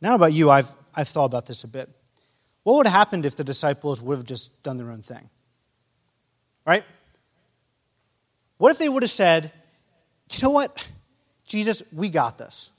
Now, 0.00 0.14
about 0.14 0.32
you, 0.32 0.50
I've, 0.50 0.72
I've 0.94 1.08
thought 1.08 1.24
about 1.24 1.46
this 1.46 1.64
a 1.64 1.68
bit. 1.68 1.88
What 2.62 2.76
would 2.76 2.86
have 2.86 2.94
happened 2.94 3.24
if 3.24 3.36
the 3.36 3.44
disciples 3.44 4.02
would 4.02 4.18
have 4.18 4.26
just 4.26 4.62
done 4.62 4.76
their 4.76 4.90
own 4.90 5.02
thing? 5.02 5.30
Right? 6.66 6.84
What 8.58 8.70
if 8.72 8.78
they 8.78 8.88
would 8.88 9.02
have 9.02 9.10
said, 9.10 9.52
you 10.32 10.42
know 10.42 10.50
what? 10.50 10.86
Jesus, 11.46 11.82
we 11.92 12.10
got 12.10 12.36
this. 12.36 12.70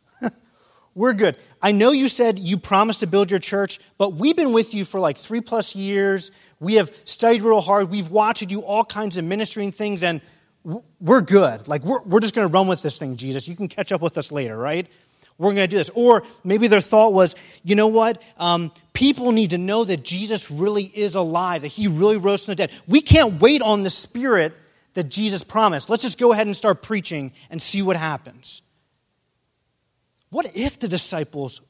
We're 0.95 1.13
good. 1.13 1.37
I 1.61 1.71
know 1.71 1.91
you 1.91 2.07
said 2.07 2.39
you 2.39 2.57
promised 2.57 3.01
to 3.01 3.07
build 3.07 3.29
your 3.29 3.39
church, 3.39 3.79
but 3.97 4.13
we've 4.13 4.35
been 4.35 4.53
with 4.53 4.73
you 4.73 4.85
for 4.85 4.99
like 4.99 5.17
three 5.17 5.41
plus 5.41 5.75
years. 5.75 6.31
We 6.59 6.75
have 6.75 6.91
studied 7.05 7.41
real 7.41 7.61
hard. 7.61 7.89
We've 7.89 8.09
watched 8.09 8.41
you 8.41 8.47
do 8.47 8.61
all 8.61 8.83
kinds 8.83 9.17
of 9.17 9.25
ministering 9.25 9.71
things, 9.71 10.03
and 10.03 10.21
we're 10.99 11.21
good. 11.21 11.67
Like, 11.67 11.83
we're, 11.83 12.01
we're 12.01 12.19
just 12.19 12.33
going 12.33 12.47
to 12.47 12.53
run 12.53 12.67
with 12.67 12.81
this 12.81 12.97
thing, 12.97 13.15
Jesus. 13.15 13.47
You 13.47 13.55
can 13.55 13.67
catch 13.67 13.91
up 13.91 14.01
with 14.01 14.17
us 14.17 14.31
later, 14.31 14.57
right? 14.57 14.87
We're 15.37 15.53
going 15.53 15.67
to 15.67 15.67
do 15.67 15.77
this. 15.77 15.89
Or 15.93 16.23
maybe 16.43 16.67
their 16.67 16.81
thought 16.81 17.13
was, 17.13 17.33
you 17.63 17.75
know 17.75 17.87
what? 17.87 18.21
Um, 18.37 18.73
people 18.93 19.31
need 19.31 19.51
to 19.51 19.57
know 19.57 19.85
that 19.85 20.03
Jesus 20.03 20.51
really 20.51 20.83
is 20.83 21.15
alive, 21.15 21.61
that 21.61 21.69
he 21.69 21.87
really 21.87 22.17
rose 22.17 22.43
from 22.43 22.51
the 22.51 22.55
dead. 22.55 22.71
We 22.87 23.01
can't 23.01 23.39
wait 23.39 23.61
on 23.61 23.83
the 23.83 23.89
Spirit 23.89 24.53
that 24.95 25.05
Jesus 25.05 25.45
promised. 25.45 25.89
Let's 25.89 26.03
just 26.03 26.17
go 26.17 26.33
ahead 26.33 26.47
and 26.47 26.57
start 26.57 26.81
preaching 26.81 27.31
and 27.49 27.61
see 27.61 27.81
what 27.81 27.95
happens. 27.95 28.61
What 30.29 30.55
if 30.55 30.79
the 30.79 30.87
disciples 30.87 31.61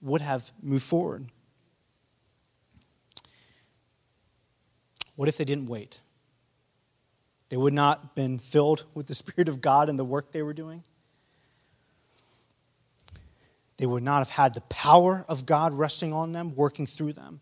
would 0.00 0.22
have 0.22 0.50
moved 0.62 0.84
forward? 0.84 1.26
What 5.16 5.28
if 5.28 5.36
they 5.36 5.44
didn't 5.44 5.66
wait? 5.66 6.00
They 7.48 7.56
would 7.56 7.72
not 7.72 8.00
have 8.00 8.14
been 8.14 8.38
filled 8.38 8.84
with 8.94 9.06
the 9.06 9.14
Spirit 9.14 9.48
of 9.48 9.60
God 9.60 9.88
in 9.88 9.96
the 9.96 10.04
work 10.04 10.32
they 10.32 10.42
were 10.42 10.52
doing. 10.52 10.84
They 13.78 13.86
would 13.86 14.02
not 14.02 14.18
have 14.18 14.30
had 14.30 14.54
the 14.54 14.62
power 14.62 15.24
of 15.28 15.46
God 15.46 15.74
resting 15.74 16.12
on 16.12 16.32
them, 16.32 16.54
working 16.54 16.86
through 16.86 17.12
them. 17.12 17.40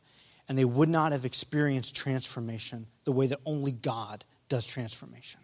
And 0.49 0.59
they 0.59 0.65
would 0.65 0.89
not 0.89 1.13
have 1.13 1.25
experienced 1.25 1.97
transformation 1.97 2.87
the 3.05 3.13
way 3.13 3.27
that 3.29 3.41
only 3.47 3.73
God 3.73 4.25
does 4.49 4.67
transformation. 4.67 5.41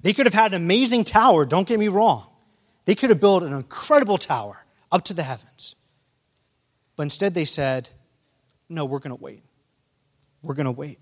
They 0.00 0.12
could 0.12 0.26
have 0.26 0.34
had 0.34 0.52
an 0.52 0.62
amazing 0.62 1.04
tower, 1.04 1.44
don't 1.44 1.66
get 1.66 1.78
me 1.78 1.88
wrong. 1.88 2.26
They 2.84 2.94
could 2.94 3.10
have 3.10 3.20
built 3.20 3.42
an 3.42 3.52
incredible 3.52 4.18
tower 4.18 4.64
up 4.92 5.04
to 5.04 5.14
the 5.14 5.22
heavens. 5.22 5.74
But 6.96 7.04
instead, 7.04 7.34
they 7.34 7.44
said, 7.44 7.88
No, 8.68 8.84
we're 8.84 8.98
going 8.98 9.16
to 9.16 9.22
wait. 9.22 9.42
We're 10.42 10.54
going 10.54 10.66
to 10.66 10.72
wait. 10.72 10.98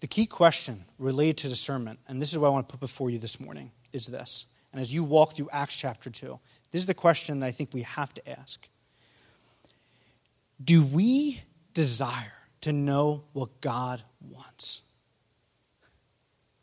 The 0.00 0.08
key 0.08 0.26
question 0.26 0.84
related 0.98 1.36
to 1.38 1.48
discernment, 1.48 2.00
and 2.08 2.20
this 2.20 2.32
is 2.32 2.38
what 2.38 2.48
I 2.48 2.50
want 2.50 2.68
to 2.68 2.72
put 2.72 2.80
before 2.80 3.10
you 3.10 3.20
this 3.20 3.38
morning, 3.38 3.70
is 3.92 4.06
this. 4.06 4.46
And 4.72 4.80
as 4.80 4.92
you 4.92 5.04
walk 5.04 5.34
through 5.34 5.50
Acts 5.52 5.76
chapter 5.76 6.10
2, 6.10 6.40
this 6.72 6.80
is 6.80 6.86
the 6.86 6.94
question 6.94 7.40
that 7.40 7.46
I 7.46 7.52
think 7.52 7.70
we 7.72 7.82
have 7.82 8.12
to 8.14 8.28
ask. 8.28 8.66
Do 10.62 10.82
we 10.84 11.42
desire 11.74 12.32
to 12.62 12.72
know 12.72 13.24
what 13.32 13.60
God 13.60 14.02
wants? 14.20 14.80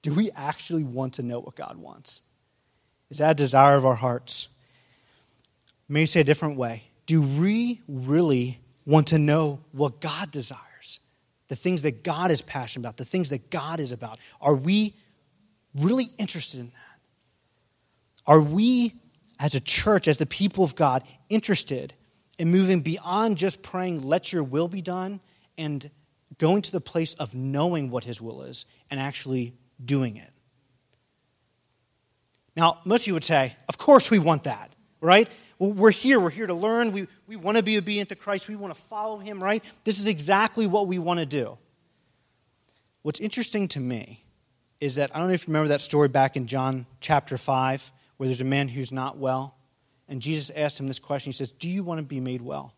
Do 0.02 0.14
we 0.14 0.32
actually 0.32 0.84
want 0.84 1.16
to 1.16 1.24
know 1.24 1.40
what 1.40 1.56
God 1.56 1.78
wants? 1.78 2.22
Is 3.10 3.18
that 3.18 3.32
a 3.32 3.36
desire 3.36 3.76
of 3.76 3.86
our 3.86 3.96
hearts? 3.96 4.48
Maybe 5.88 6.06
say 6.06 6.22
a 6.22 6.24
different 6.24 6.58
way. 6.58 6.84
Do 7.06 7.22
we 7.22 7.82
really 7.88 8.60
want 8.86 9.08
to 9.08 9.20
know 9.20 9.62
what 9.72 10.00
God 10.00 10.32
desires? 10.32 11.00
The 11.48 11.56
things 11.56 11.82
that 11.82 12.04
God 12.04 12.30
is 12.30 12.42
passionate 12.42 12.84
about, 12.84 12.98
the 12.98 13.06
things 13.06 13.30
that 13.30 13.50
God 13.50 13.80
is 13.80 13.92
about. 13.92 14.20
Are 14.40 14.56
we 14.56 14.96
really 15.74 16.10
interested 16.18 16.60
in 16.60 16.68
that? 16.68 17.00
Are 18.28 18.40
we, 18.40 18.94
as 19.40 19.56
a 19.56 19.60
church, 19.60 20.08
as 20.08 20.18
the 20.18 20.28
people 20.28 20.64
of 20.64 20.76
God, 20.76 21.04
interested 21.30 21.94
in 22.38 22.52
moving 22.52 22.82
beyond 22.82 23.38
just 23.38 23.64
praying, 23.64 24.04
let 24.04 24.32
your 24.32 24.44
will 24.44 24.68
be 24.68 24.82
done, 24.82 25.20
and 25.58 25.90
going 26.38 26.62
to 26.62 26.72
the 26.72 26.80
place 26.80 27.16
of 27.16 27.34
knowing 27.34 27.90
what 27.90 28.04
His 28.04 28.22
will 28.22 28.44
is 28.44 28.66
and 28.92 29.00
actually 29.00 29.56
doing 29.84 30.18
it. 30.18 30.32
Now, 32.56 32.80
most 32.84 33.04
of 33.04 33.08
you 33.08 33.14
would 33.14 33.24
say, 33.24 33.56
of 33.68 33.78
course 33.78 34.12
we 34.12 34.20
want 34.20 34.44
that, 34.44 34.72
right? 35.02 35.30
We're 35.60 35.92
here. 35.92 36.20
We're 36.20 36.30
here 36.30 36.48
to 36.48 36.54
learn. 36.54 36.92
We, 36.92 37.08
we 37.28 37.36
want 37.36 37.58
to 37.58 37.64
be 37.64 37.78
obedient 37.78 38.10
to 38.10 38.16
Christ. 38.16 38.48
We 38.48 38.56
want 38.56 38.74
to 38.74 38.82
follow 38.84 39.18
him, 39.18 39.44
right? 39.44 39.64
This 39.84 40.00
is 40.00 40.08
exactly 40.08 40.68
what 40.68 40.88
we 40.88 41.00
want 41.00 41.20
to 41.20 41.26
do. 41.26 41.58
What's 43.02 43.20
interesting 43.20 43.68
to 43.70 43.80
me 43.80 44.24
is 44.80 44.96
that 44.96 45.14
I 45.14 45.20
don't 45.20 45.28
know 45.28 45.34
if 45.34 45.48
you 45.48 45.52
remember 45.52 45.70
that 45.70 45.82
story 45.82 46.08
back 46.08 46.38
in 46.38 46.48
John 46.48 46.86
chapter 47.02 47.38
5 47.38 47.92
where 48.18 48.28
there's 48.28 48.42
a 48.42 48.46
man 48.46 48.68
who's 48.68 48.92
not 48.92 49.18
well. 49.18 49.56
And 50.08 50.22
Jesus 50.22 50.52
asked 50.56 50.80
him 50.80 50.88
this 50.88 51.00
question 51.00 51.30
He 51.30 51.38
says, 51.38 51.52
Do 51.52 51.70
you 51.70 51.84
want 51.84 52.00
to 52.00 52.04
be 52.04 52.20
made 52.20 52.42
well? 52.42 52.74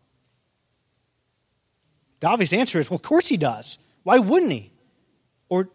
The 2.20 2.28
obvious 2.28 2.52
answer 2.52 2.78
is, 2.78 2.90
Well, 2.90 2.96
of 2.96 3.02
course 3.02 3.28
he 3.28 3.36
does. 3.36 3.78
Why 4.02 4.18
wouldn't 4.18 4.52
he? 4.52 4.72
Or 5.48 5.68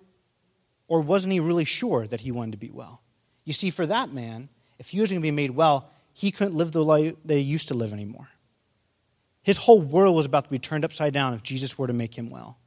or 0.88 1.02
wasn't 1.02 1.34
he 1.34 1.40
really 1.40 1.66
sure 1.66 2.08
that 2.08 2.22
he 2.22 2.32
wanted 2.32 2.52
to 2.52 2.58
be 2.58 2.72
well? 2.72 3.02
You 3.44 3.54
see, 3.54 3.70
for 3.70 3.86
that 3.86 4.14
man, 4.14 4.50
if 4.80 4.90
he 4.90 5.02
was 5.02 5.10
going 5.12 5.22
to 5.22 5.26
be 5.26 5.32
made 5.32 5.52
well, 5.52 5.90
he 6.14 6.32
couldn't 6.32 6.56
live 6.56 6.72
the 6.72 6.84
life 6.84 7.16
he 7.28 7.40
used 7.40 7.68
to 7.70 7.74
live 7.74 7.94
anymore. 7.94 8.30
His 9.44 9.58
whole 9.58 9.82
world 9.82 10.16
was 10.16 10.26
about 10.26 10.46
to 10.46 10.50
be 10.50 10.60
turned 10.60 10.84
upside 10.84 11.14
down 11.14 11.34
if 11.34 11.44
Jesus 11.44 11.78
were 11.78 11.88
to 11.88 11.94
make 11.94 12.18
him 12.18 12.30
well. 12.30 12.58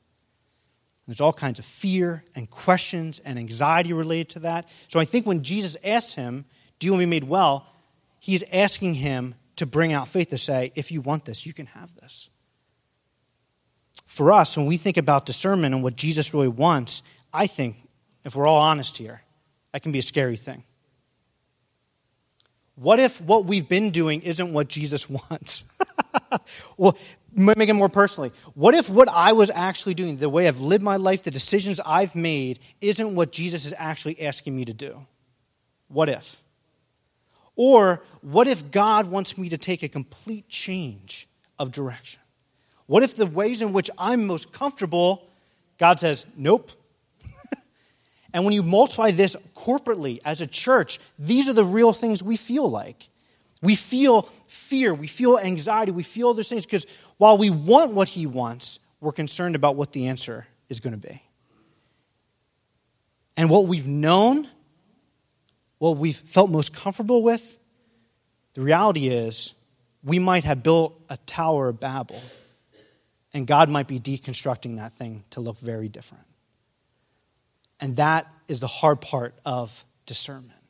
There's 1.07 1.21
all 1.21 1.33
kinds 1.33 1.59
of 1.59 1.65
fear 1.65 2.25
and 2.35 2.49
questions 2.49 3.21
and 3.25 3.39
anxiety 3.39 3.93
related 3.93 4.29
to 4.31 4.39
that. 4.41 4.69
So 4.89 5.01
I 5.01 5.05
think 5.05 5.27
when 5.27 5.43
Jesus 5.43 5.77
asked 5.83 6.15
him, 6.15 6.45
Do 6.79 6.87
you 6.87 6.93
want 6.93 7.03
to 7.03 7.07
be 7.07 7.11
made 7.11 7.25
well? 7.25 7.67
he's 8.21 8.45
asking 8.53 8.95
him 8.95 9.35
to 9.57 9.67
bring 9.67 9.93
out 9.93 10.07
faith 10.07 10.29
to 10.29 10.39
say, 10.39 10.71
If 10.77 10.93
you 10.93 11.01
want 11.01 11.25
this, 11.25 11.45
you 11.45 11.53
can 11.53 11.67
have 11.67 11.93
this. 11.97 12.29
For 14.07 14.33
us, 14.33 14.57
when 14.57 14.67
we 14.67 14.77
think 14.77 14.97
about 14.97 15.27
discernment 15.27 15.75
and 15.75 15.83
what 15.83 15.97
Jesus 15.97 16.33
really 16.33 16.49
wants, 16.49 17.03
I 17.33 17.47
think 17.47 17.77
if 18.25 18.35
we're 18.35 18.47
all 18.47 18.61
honest 18.61 18.97
here, 18.97 19.23
that 19.73 19.83
can 19.83 19.93
be 19.93 19.99
a 19.99 20.03
scary 20.03 20.37
thing. 20.37 20.65
What 22.75 22.99
if 22.99 23.21
what 23.21 23.45
we've 23.45 23.69
been 23.69 23.91
doing 23.91 24.23
isn't 24.23 24.53
what 24.53 24.69
Jesus 24.69 25.09
wants? 25.31 25.65
well, 26.77 26.97
make 27.35 27.69
it 27.69 27.75
more 27.75 27.89
personally. 27.89 28.33
What 28.55 28.75
if 28.75 28.89
what 28.89 29.09
I 29.09 29.33
was 29.33 29.51
actually 29.51 29.95
doing, 29.95 30.17
the 30.17 30.29
way 30.29 30.49
I've 30.49 30.61
lived 30.61 30.83
my 30.83 30.97
life, 30.97 31.23
the 31.23 31.31
decisions 31.31 31.81
I've 31.85 32.15
made, 32.15 32.59
isn't 32.81 33.15
what 33.15 33.33
Jesus 33.33 33.67
is 33.67 33.75
actually 33.77 34.21
asking 34.23 34.57
me 34.57 34.65
to 34.65 34.73
do? 34.73 35.07
What 35.89 36.09
if? 36.09 36.41
Or 37.57 38.03
what 38.23 38.47
if 38.47 38.71
God 38.71 39.09
wants 39.09 39.37
me 39.37 39.51
to 39.51 39.59
take 39.59 39.83
a 39.83 39.89
complete 39.89 40.49
change 40.49 41.29
of 41.59 41.73
direction? 41.73 42.21
What 42.87 43.03
if 43.03 43.15
the 43.15 43.27
ways 43.27 43.61
in 43.61 43.73
which 43.73 43.91
I'm 43.99 44.27
most 44.27 44.53
comfortable, 44.53 45.29
God 45.79 46.01
says, 46.01 46.25
nope, 46.37 46.73
and 48.33 48.45
when 48.45 48.55
you 48.55 48.63
multiply 48.63 49.11
this 49.11 49.37
corporately 49.57 50.21
as 50.25 50.41
a 50.41 50.47
church, 50.47 51.01
these 51.19 51.49
are 51.49 51.53
the 51.53 51.65
real 51.65 51.93
things 51.93 52.23
we 52.23 52.37
feel 52.37 52.71
like. 52.71 53.09
We 53.63 53.75
feel 53.75 54.29
fear, 54.47 54.95
we 54.95 55.07
feel 55.07 55.39
anxiety, 55.39 55.93
we 55.93 56.03
feel 56.03 56.33
those 56.33 56.49
things 56.49 56.65
because 56.65 56.87
while 57.19 57.37
we 57.37 57.51
want 57.51 57.93
what 57.93 58.09
he 58.09 58.27
wants, 58.27 58.79
we're 59.01 59.13
concerned 59.13 59.55
about 59.55 59.77
what 59.77 59.93
the 59.93 60.07
answer 60.07 60.47
is 60.69 60.81
going 60.81 60.99
to 60.99 61.09
be. 61.09 61.23
And 63.37 63.51
what 63.51 63.67
we've 63.67 63.87
known, 63.87 64.49
what 65.79 65.97
we've 65.97 66.17
felt 66.17 66.51
most 66.51 66.73
comfortable 66.73 67.23
with, 67.23 67.59
the 68.55 68.63
reality 68.63 69.09
is 69.09 69.55
we 70.03 70.19
might 70.19 70.45
have 70.45 70.63
built 70.63 70.99
a 71.09 71.17
Tower 71.19 71.69
of 71.69 71.81
Babel, 71.81 72.21
and 73.33 73.47
God 73.47 73.69
might 73.69 73.87
be 73.87 74.01
deconstructing 74.01 74.77
that 74.77 74.95
thing 74.95 75.25
to 75.31 75.41
look 75.41 75.59
very 75.59 75.89
different. 75.89 76.25
And 77.81 77.97
that 77.97 78.33
is 78.47 78.61
the 78.61 78.67
hard 78.67 79.01
part 79.01 79.35
of 79.45 79.85
discernment. 80.07 80.61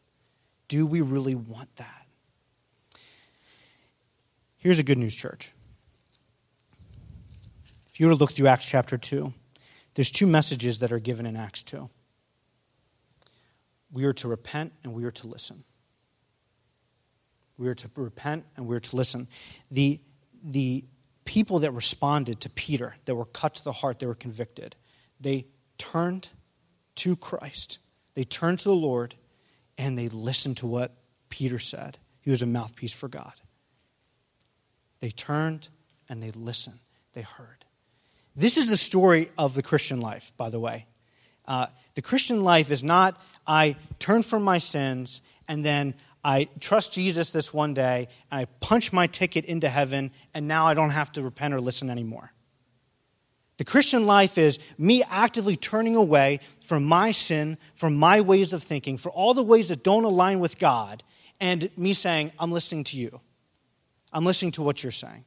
Do 0.69 0.87
we 0.87 1.01
really 1.01 1.35
want 1.35 1.75
that? 1.77 2.07
Here's 4.59 4.79
a 4.79 4.83
good 4.83 4.99
news, 4.99 5.15
church. 5.15 5.53
If 7.89 7.99
you 7.99 8.07
were 8.07 8.13
to 8.13 8.19
look 8.19 8.33
through 8.33 8.47
Acts 8.47 8.67
chapter 8.67 8.97
2, 8.97 9.33
there's 9.95 10.11
two 10.11 10.27
messages 10.27 10.79
that 10.79 10.93
are 10.93 11.01
given 11.01 11.27
in 11.27 11.37
Acts 11.37 11.63
2. 11.65 11.89
We 13.93 14.05
are 14.05 14.13
to 14.15 14.29
repent 14.29 14.73
and 14.85 14.95
we 14.95 15.05
are 15.05 15.11
to 15.11 15.27
listen. 15.27 15.65
We 17.59 17.69
are 17.69 17.75
to 17.75 17.91
repent 17.97 18.45
and 18.57 18.67
we 18.67 18.77
are 18.77 18.81
to 18.81 18.97
listen. 18.97 19.27
The, 19.71 20.01
the 20.45 20.85
people 21.25 21.61
that 21.61 21.73
responded 21.73 22.41
to 22.41 22.51
Peter, 22.51 22.95
that 23.07 23.15
were 23.15 23.25
cut 23.25 23.57
to 23.57 23.65
the 23.65 23.73
heart, 23.73 23.99
they 23.99 24.07
were 24.07 24.15
convicted, 24.15 24.77
they 25.21 25.47
turned 25.77 26.29
to 27.01 27.17
Christ. 27.17 27.79
They 28.15 28.25
turned 28.25 28.59
to 28.61 28.69
the 28.69 28.75
Lord 28.75 29.15
and 29.79 29.97
they 29.97 30.09
listened 30.09 30.59
to 30.59 30.67
what 30.67 30.95
Peter 31.31 31.59
said. 31.59 31.97
He 32.21 32.31
was 32.31 32.43
a 32.43 32.47
mouthpiece 32.47 32.93
for 32.93 33.09
God. 33.09 33.33
They 35.01 35.11
turned 35.11 35.69
and 36.11 36.23
they 36.23 36.31
listened. 36.33 36.81
They 37.15 37.23
heard. 37.23 37.65
This 38.37 38.59
is 38.59 38.69
the 38.69 38.77
story 38.77 39.31
of 39.39 39.55
the 39.55 39.63
Christian 39.63 40.01
life, 40.01 40.33
by 40.37 40.51
the 40.51 40.61
way. 40.61 40.87
Uh, 41.47 41.69
the 41.95 42.03
Christian 42.03 42.43
life 42.43 42.71
is 42.71 42.85
not, 42.85 43.19
I 43.47 43.77
turn 43.99 44.23
from 44.23 44.43
my 44.43 44.59
sins 44.59 45.23
and 45.49 45.65
then 45.65 45.95
I 46.23 46.49
trust 46.61 46.93
Jesus 46.93 47.31
this 47.31 47.53
one 47.53 47.73
day 47.73 48.09
and 48.31 48.41
I 48.41 48.45
punch 48.61 48.93
my 48.93 49.07
ticket 49.07 49.47
into 49.47 49.71
heaven 49.71 50.11
and 50.35 50.47
now 50.47 50.67
I 50.67 50.75
don't 50.75 50.91
have 50.91 51.13
to 51.13 51.23
repent 51.23 51.55
or 51.55 51.63
listen 51.63 51.89
anymore. 51.89 52.31
The 53.61 53.67
Christian 53.67 54.07
life 54.07 54.39
is 54.39 54.59
me 54.79 55.03
actively 55.11 55.55
turning 55.55 55.95
away 55.95 56.41
from 56.63 56.83
my 56.83 57.11
sin, 57.11 57.59
from 57.75 57.95
my 57.95 58.23
ways 58.23 58.55
of 58.55 58.63
thinking, 58.63 58.97
for 58.97 59.11
all 59.11 59.35
the 59.35 59.43
ways 59.43 59.69
that 59.69 59.85
don't 59.85 60.05
align 60.05 60.41
with 60.41 60.59
God, 60.59 61.03
and 61.41 61.69
me 61.77 61.93
saying, 61.93 62.33
I'm 62.39 62.53
listening 62.53 62.85
to 62.85 62.97
you. 62.97 63.21
I'm 64.15 64.25
listening 64.25 64.53
to 64.53 64.63
what 64.63 64.83
you're 64.83 64.93
saying. 64.93 65.27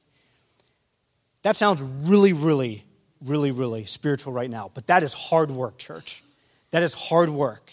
That 1.44 1.56
sounds 1.56 1.84
really, 1.84 2.34
really, 2.34 2.86
really, 3.24 3.52
really 3.52 3.86
spiritual 3.86 4.34
right 4.34 4.50
now, 4.50 4.72
but 4.74 4.88
that 4.88 5.04
is 5.04 5.14
hard 5.14 5.52
work, 5.52 5.78
church. 5.78 6.24
That 6.72 6.82
is 6.82 6.96
hard 6.96 7.30
work. 7.30 7.72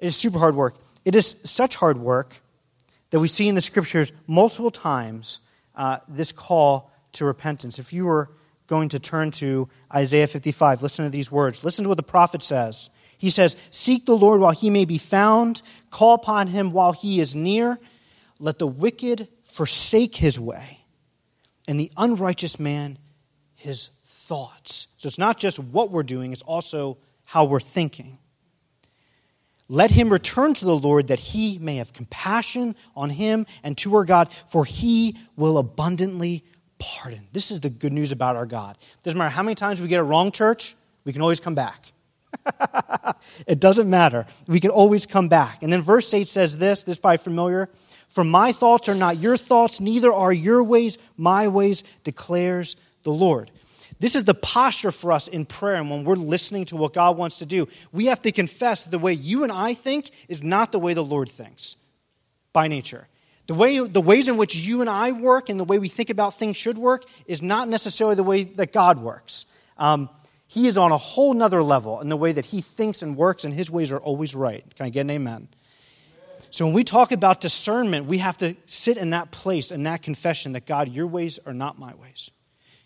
It 0.00 0.08
is 0.08 0.16
super 0.16 0.40
hard 0.40 0.56
work. 0.56 0.74
It 1.04 1.14
is 1.14 1.36
such 1.44 1.76
hard 1.76 1.96
work 1.96 2.34
that 3.10 3.20
we 3.20 3.28
see 3.28 3.46
in 3.46 3.54
the 3.54 3.60
scriptures 3.60 4.12
multiple 4.26 4.72
times 4.72 5.38
uh, 5.76 5.98
this 6.08 6.32
call 6.32 6.90
to 7.12 7.24
repentance. 7.24 7.78
If 7.78 7.92
you 7.92 8.06
were 8.06 8.30
going 8.70 8.88
to 8.90 9.00
turn 9.00 9.32
to 9.32 9.68
Isaiah 9.92 10.28
55. 10.28 10.80
Listen 10.80 11.04
to 11.04 11.10
these 11.10 11.30
words. 11.30 11.64
Listen 11.64 11.82
to 11.82 11.88
what 11.88 11.96
the 11.96 12.04
prophet 12.04 12.40
says. 12.40 12.88
He 13.18 13.28
says, 13.28 13.56
Seek 13.70 14.06
the 14.06 14.16
Lord 14.16 14.40
while 14.40 14.52
he 14.52 14.70
may 14.70 14.84
be 14.84 14.96
found, 14.96 15.60
call 15.90 16.14
upon 16.14 16.46
him 16.46 16.70
while 16.70 16.92
he 16.92 17.18
is 17.18 17.34
near. 17.34 17.80
Let 18.38 18.60
the 18.60 18.68
wicked 18.68 19.26
forsake 19.42 20.14
his 20.14 20.38
way, 20.38 20.78
and 21.66 21.78
the 21.78 21.90
unrighteous 21.96 22.60
man 22.60 22.96
his 23.56 23.90
thoughts. 24.06 24.86
So 24.96 25.08
it's 25.08 25.18
not 25.18 25.38
just 25.38 25.58
what 25.58 25.90
we're 25.90 26.04
doing, 26.04 26.32
it's 26.32 26.40
also 26.42 26.98
how 27.24 27.46
we're 27.46 27.60
thinking. 27.60 28.18
Let 29.68 29.90
him 29.90 30.10
return 30.10 30.54
to 30.54 30.64
the 30.64 30.76
Lord 30.76 31.08
that 31.08 31.18
he 31.18 31.58
may 31.58 31.76
have 31.76 31.92
compassion 31.92 32.76
on 32.96 33.10
him 33.10 33.46
and 33.64 33.76
to 33.78 33.94
our 33.96 34.04
God, 34.04 34.28
for 34.48 34.64
he 34.64 35.18
will 35.36 35.58
abundantly 35.58 36.44
pardon. 36.80 37.20
This 37.32 37.50
is 37.50 37.60
the 37.60 37.70
good 37.70 37.92
news 37.92 38.10
about 38.10 38.34
our 38.34 38.46
God. 38.46 38.76
Doesn't 39.04 39.18
matter 39.18 39.30
how 39.30 39.42
many 39.42 39.54
times 39.54 39.80
we 39.80 39.86
get 39.86 40.00
it 40.00 40.04
wrong, 40.04 40.32
church, 40.32 40.74
we 41.04 41.12
can 41.12 41.22
always 41.22 41.38
come 41.38 41.54
back. 41.54 41.92
it 43.46 43.60
doesn't 43.60 43.88
matter. 43.88 44.26
We 44.46 44.60
can 44.60 44.70
always 44.70 45.06
come 45.06 45.28
back. 45.28 45.62
And 45.62 45.72
then 45.72 45.82
verse 45.82 46.12
8 46.12 46.26
says 46.26 46.58
this, 46.58 46.82
this 46.82 46.98
by 46.98 47.16
familiar. 47.16 47.68
For 48.08 48.24
my 48.24 48.52
thoughts 48.52 48.88
are 48.88 48.94
not 48.94 49.20
your 49.20 49.36
thoughts, 49.36 49.80
neither 49.80 50.12
are 50.12 50.32
your 50.32 50.64
ways 50.64 50.98
my 51.16 51.46
ways, 51.48 51.84
declares 52.02 52.76
the 53.04 53.12
Lord. 53.12 53.50
This 54.00 54.16
is 54.16 54.24
the 54.24 54.34
posture 54.34 54.90
for 54.90 55.12
us 55.12 55.28
in 55.28 55.44
prayer 55.44 55.76
and 55.76 55.90
when 55.90 56.04
we're 56.04 56.16
listening 56.16 56.64
to 56.66 56.76
what 56.76 56.94
God 56.94 57.18
wants 57.18 57.38
to 57.38 57.46
do. 57.46 57.68
We 57.92 58.06
have 58.06 58.22
to 58.22 58.32
confess 58.32 58.86
the 58.86 58.98
way 58.98 59.12
you 59.12 59.42
and 59.42 59.52
I 59.52 59.74
think 59.74 60.10
is 60.26 60.42
not 60.42 60.72
the 60.72 60.78
way 60.78 60.94
the 60.94 61.04
Lord 61.04 61.30
thinks 61.30 61.76
by 62.52 62.66
nature. 62.66 63.06
The, 63.50 63.56
way, 63.56 63.80
the 63.80 64.00
ways 64.00 64.28
in 64.28 64.36
which 64.36 64.54
you 64.54 64.80
and 64.80 64.88
I 64.88 65.10
work 65.10 65.48
and 65.48 65.58
the 65.58 65.64
way 65.64 65.80
we 65.80 65.88
think 65.88 66.08
about 66.08 66.38
things 66.38 66.56
should 66.56 66.78
work 66.78 67.04
is 67.26 67.42
not 67.42 67.68
necessarily 67.68 68.14
the 68.14 68.22
way 68.22 68.44
that 68.44 68.72
God 68.72 69.00
works. 69.00 69.44
Um, 69.76 70.08
he 70.46 70.68
is 70.68 70.78
on 70.78 70.92
a 70.92 70.96
whole 70.96 71.34
nother 71.34 71.60
level 71.60 72.00
in 72.00 72.08
the 72.08 72.16
way 72.16 72.30
that 72.30 72.44
he 72.44 72.60
thinks 72.60 73.02
and 73.02 73.16
works, 73.16 73.42
and 73.42 73.52
his 73.52 73.68
ways 73.68 73.90
are 73.90 73.98
always 73.98 74.36
right. 74.36 74.64
Can 74.76 74.86
I 74.86 74.90
get 74.90 75.00
an 75.00 75.10
amen? 75.10 75.48
So 76.50 76.64
when 76.64 76.74
we 76.74 76.84
talk 76.84 77.10
about 77.10 77.40
discernment, 77.40 78.06
we 78.06 78.18
have 78.18 78.36
to 78.36 78.54
sit 78.66 78.96
in 78.96 79.10
that 79.10 79.32
place, 79.32 79.72
in 79.72 79.82
that 79.82 80.04
confession 80.04 80.52
that 80.52 80.64
God, 80.64 80.88
your 80.88 81.08
ways 81.08 81.40
are 81.44 81.52
not 81.52 81.76
my 81.76 81.92
ways. 81.96 82.30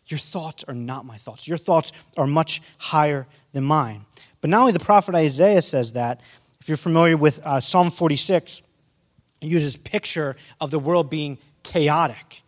Your 0.06 0.18
thoughts 0.18 0.64
are 0.66 0.72
not 0.72 1.04
my 1.04 1.18
thoughts. 1.18 1.46
Your 1.46 1.58
thoughts 1.58 1.92
are 2.16 2.26
much 2.26 2.62
higher 2.78 3.26
than 3.52 3.64
mine. 3.64 4.06
But 4.40 4.48
not 4.48 4.60
only 4.60 4.72
the 4.72 4.80
prophet 4.80 5.14
Isaiah 5.14 5.60
says 5.60 5.92
that, 5.92 6.22
if 6.58 6.70
you're 6.70 6.78
familiar 6.78 7.18
with 7.18 7.38
uh, 7.44 7.60
Psalm 7.60 7.90
46, 7.90 8.62
uses 9.44 9.76
picture 9.76 10.36
of 10.60 10.70
the 10.70 10.78
world 10.78 11.10
being 11.10 11.38
chaotic. 11.62 12.42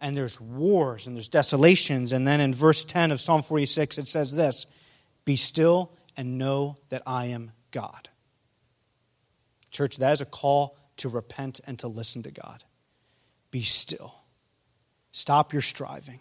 And 0.00 0.16
there's 0.16 0.40
wars 0.40 1.06
and 1.06 1.16
there's 1.16 1.28
desolations. 1.28 2.12
And 2.12 2.28
then 2.28 2.40
in 2.40 2.52
verse 2.52 2.84
10 2.84 3.10
of 3.10 3.20
psalm 3.20 3.42
46 3.42 3.98
it 3.98 4.08
says 4.08 4.32
this 4.32 4.66
be 5.24 5.36
still 5.36 5.92
and 6.16 6.38
know 6.38 6.76
that 6.90 7.02
i 7.06 7.26
am 7.26 7.52
god. 7.70 8.08
Church 9.70 9.96
that 9.98 10.12
is 10.12 10.20
a 10.20 10.26
call 10.26 10.76
to 10.98 11.08
repent 11.08 11.60
and 11.66 11.78
to 11.78 11.88
listen 11.88 12.22
to 12.22 12.30
god. 12.30 12.64
Be 13.50 13.62
still. 13.62 14.14
Stop 15.12 15.52
your 15.52 15.62
striving. 15.62 16.20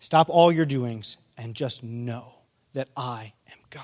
Stop 0.00 0.28
all 0.28 0.52
your 0.52 0.66
doings 0.66 1.16
and 1.36 1.54
just 1.54 1.82
know 1.82 2.34
that 2.74 2.88
i 2.96 3.32
am 3.50 3.58
god. 3.70 3.82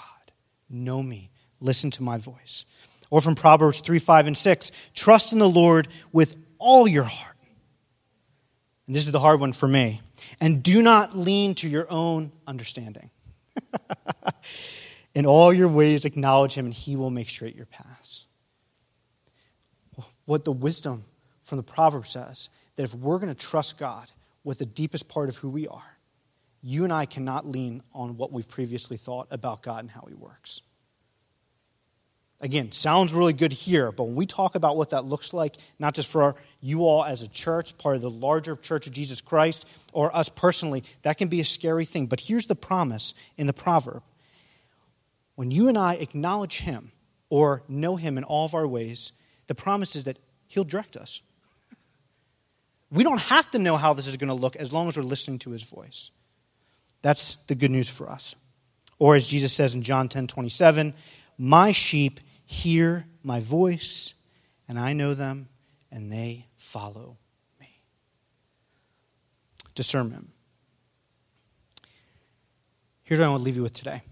Know 0.69 1.03
me. 1.03 1.31
Listen 1.61 1.91
to 1.93 2.03
my 2.03 2.19
voice 2.19 2.65
or 3.13 3.21
from 3.21 3.35
Proverbs 3.35 3.81
3, 3.81 3.99
5, 3.99 4.29
and 4.29 4.37
6. 4.37 4.73
Trust 4.95 5.35
in 5.35 5.39
the 5.39 5.49
Lord 5.49 5.87
with 6.13 6.35
all 6.59 6.89
your 6.89 7.05
heart. 7.05 7.37
And 8.87 8.97
this 8.97 9.05
is 9.05 9.13
the 9.13 9.21
hard 9.21 9.39
one 9.39 9.53
for 9.53 9.69
me. 9.69 10.01
And 10.41 10.63
do 10.63 10.81
not 10.81 11.15
lean 11.15 11.55
to 11.57 11.69
your 11.69 11.87
own 11.91 12.33
understanding. 12.47 13.11
in 15.15 15.27
all 15.27 15.53
your 15.53 15.69
ways, 15.69 16.07
acknowledge 16.07 16.55
him, 16.55 16.65
and 16.65 16.73
he 16.73 16.97
will 16.97 17.11
make 17.11 17.29
straight 17.29 17.55
your 17.55 17.67
paths. 17.67 18.25
What 20.25 20.45
the 20.45 20.53
wisdom 20.53 21.05
from 21.45 21.59
the 21.59 21.63
proverb 21.63 22.07
says 22.07 22.49
that 22.77 22.85
if 22.85 22.95
we're 22.95 23.19
going 23.19 23.29
to 23.29 23.35
trust 23.35 23.77
God 23.77 24.11
with 24.43 24.57
the 24.57 24.65
deepest 24.65 25.09
part 25.09 25.29
of 25.29 25.37
who 25.37 25.51
we 25.51 25.69
are, 25.69 25.99
you 26.63 26.85
and 26.85 26.93
I 26.93 27.05
cannot 27.05 27.47
lean 27.47 27.83
on 27.93 28.17
what 28.17 28.33
we've 28.33 28.49
previously 28.49 28.97
thought 28.97 29.27
about 29.31 29.63
God 29.63 29.81
and 29.81 29.91
how 29.91 30.07
he 30.09 30.15
works. 30.15 30.63
Again, 32.43 32.73
sounds 32.73 33.15
really 33.15 33.33
good 33.33 33.53
here, 33.53 33.93
but 33.93 34.03
when 34.03 34.17
we 34.17 34.27
talk 34.27 34.57
about 34.57 34.77
what 34.77 34.91
that 34.91 35.05
looks 35.05 35.33
like, 35.33 35.57
not 35.79 35.95
just 35.95 36.09
for 36.09 36.23
our, 36.25 36.35
you 36.61 36.81
all 36.81 37.05
as 37.05 37.23
a 37.23 37.29
church, 37.29 37.79
part 37.79 37.95
of 37.95 38.03
the 38.03 38.11
larger 38.11 38.57
church 38.57 38.89
of 38.89 38.93
Jesus 38.93 39.21
Christ, 39.21 39.65
or 39.93 40.15
us 40.15 40.29
personally, 40.29 40.83
that 41.03 41.19
can 41.19 41.29
be 41.29 41.39
a 41.39 41.45
scary 41.45 41.85
thing. 41.85 42.07
But 42.07 42.19
here's 42.19 42.49
the 42.49 42.57
promise 42.57 43.15
in 43.39 43.47
the 43.47 43.53
proverb 43.53 44.03
when 45.37 45.53
you 45.53 45.69
and 45.69 45.79
I 45.79 45.95
acknowledge 45.95 46.59
Him 46.59 46.91
or 47.31 47.63
know 47.69 47.95
Him 47.95 48.19
in 48.19 48.25
all 48.25 48.45
of 48.45 48.55
our 48.55 48.67
ways, 48.67 49.13
the 49.47 49.55
promise 49.55 49.95
is 49.95 50.05
that 50.05 50.19
He'll 50.49 50.65
direct 50.65 50.97
us. 50.97 51.23
We 52.91 53.05
don't 53.05 53.21
have 53.21 53.51
to 53.53 53.59
know 53.61 53.77
how 53.77 53.95
this 53.95 54.09
is 54.09 54.17
going 54.17 54.29
to 54.29 54.35
look 54.35 54.57
as 54.57 54.73
long 54.73 54.89
as 54.89 54.97
we're 54.97 55.05
listening 55.05 55.39
to 55.41 55.51
His 55.51 55.63
voice. 55.63 56.11
That's 57.03 57.39
the 57.47 57.55
good 57.55 57.71
news 57.71 57.89
for 57.89 58.11
us. 58.11 58.35
Or 58.99 59.15
as 59.15 59.29
Jesus 59.29 59.53
says 59.53 59.77
in 59.77 59.83
John 59.83 60.09
10 60.09 60.27
27, 60.27 60.93
My 61.39 61.71
sheep 61.71 62.19
hear 62.53 63.07
my 63.23 63.41
voice, 63.41 64.15
and 64.69 64.79
I 64.79 64.93
know 64.93 65.15
them, 65.15 65.49
and 65.91 66.13
they 66.13 66.47
follow 66.55 67.17
me. 67.59 67.81
Discernment. 69.75 70.29
Here's 73.03 73.21
what 73.21 73.27
I 73.27 73.29
want 73.31 73.41
to 73.41 73.45
leave 73.45 73.57
you 73.57 73.63
with 73.63 73.73
today 73.73 74.03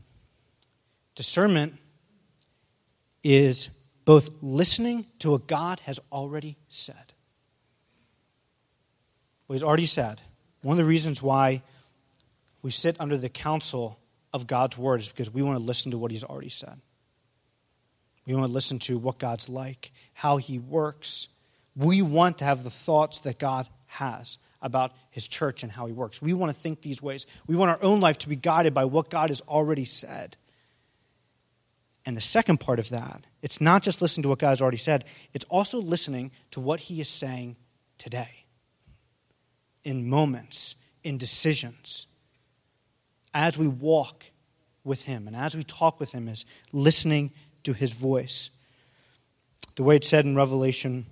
discernment 1.15 1.75
is 3.23 3.69
both 4.07 4.31
listening 4.41 5.05
to 5.19 5.33
what 5.33 5.47
God 5.47 5.81
has 5.81 6.01
already 6.11 6.57
said. 6.69 7.13
What 9.47 9.55
He's 9.55 9.63
already 9.63 9.87
said. 9.87 10.23
One 10.63 10.75
of 10.75 10.79
the 10.79 10.85
reasons 10.85 11.23
why 11.23 11.63
we 12.63 12.71
sit 12.71 12.97
under 12.99 13.19
the 13.19 13.29
counsel 13.29 13.99
of 14.33 14.47
God's 14.47 14.79
word 14.79 15.01
is 15.01 15.09
because 15.09 15.31
we 15.31 15.43
want 15.43 15.59
to 15.59 15.63
listen 15.63 15.93
to 15.93 15.99
what 15.99 16.11
He's 16.11 16.25
already 16.25 16.49
said. 16.49 16.81
We 18.31 18.37
want 18.37 18.49
to 18.49 18.55
listen 18.55 18.79
to 18.81 18.97
what 18.97 19.19
God's 19.19 19.49
like, 19.49 19.93
how 20.13 20.37
He 20.37 20.59
works. 20.59 21.29
We 21.75 22.01
want 22.03 22.39
to 22.39 22.45
have 22.45 22.63
the 22.63 22.71
thoughts 22.71 23.21
that 23.21 23.39
God 23.39 23.69
has 23.87 24.39
about 24.63 24.93
His 25.11 25.27
church 25.27 25.63
and 25.63 25.73
how 25.73 25.87
He 25.87 25.93
works. 25.93 26.23
We 26.23 26.33
want 26.33 26.55
to 26.55 26.61
think 26.61 26.83
these 26.83 27.03
ways. 27.03 27.27
We 27.47 27.57
want 27.57 27.71
our 27.71 27.83
own 27.83 28.01
life 28.01 28.19
to 28.19 28.29
be 28.29 28.37
guided 28.37 28.73
by 28.73 28.85
what 28.85 29.11
God 29.11 29.31
has 29.31 29.41
already 29.43 29.85
said. 29.85 30.37
And 32.07 32.17
the 32.17 32.21
second 32.21 32.61
part 32.61 32.79
of 32.79 32.91
that, 32.91 33.27
it's 33.43 33.61
not 33.61 33.83
just 33.83 34.01
listening 34.01 34.23
to 34.23 34.29
what 34.29 34.39
God 34.39 34.51
has 34.51 34.63
already 34.63 34.77
said, 34.77 35.05
it's 35.35 35.45
also 35.49 35.81
listening 35.81 36.31
to 36.53 36.61
what 36.61 36.81
He 36.81 37.01
is 37.01 37.09
saying 37.09 37.57
today, 37.99 38.45
in 39.83 40.09
moments, 40.09 40.77
in 41.03 41.19
decisions, 41.19 42.07
as 43.35 43.59
we 43.59 43.67
walk 43.67 44.25
with 44.85 45.03
Him 45.05 45.27
and 45.27 45.35
as 45.37 45.57
we 45.57 45.65
talk 45.65 45.99
with 45.99 46.13
Him, 46.13 46.29
is 46.29 46.45
listening 46.73 47.33
to 47.65 47.73
his 47.73 47.93
voice. 47.93 48.51
The 49.77 49.83
way 49.83 49.97
it's 49.97 50.09
said 50.09 50.25
in 50.25 50.37
Revelation 50.37 51.07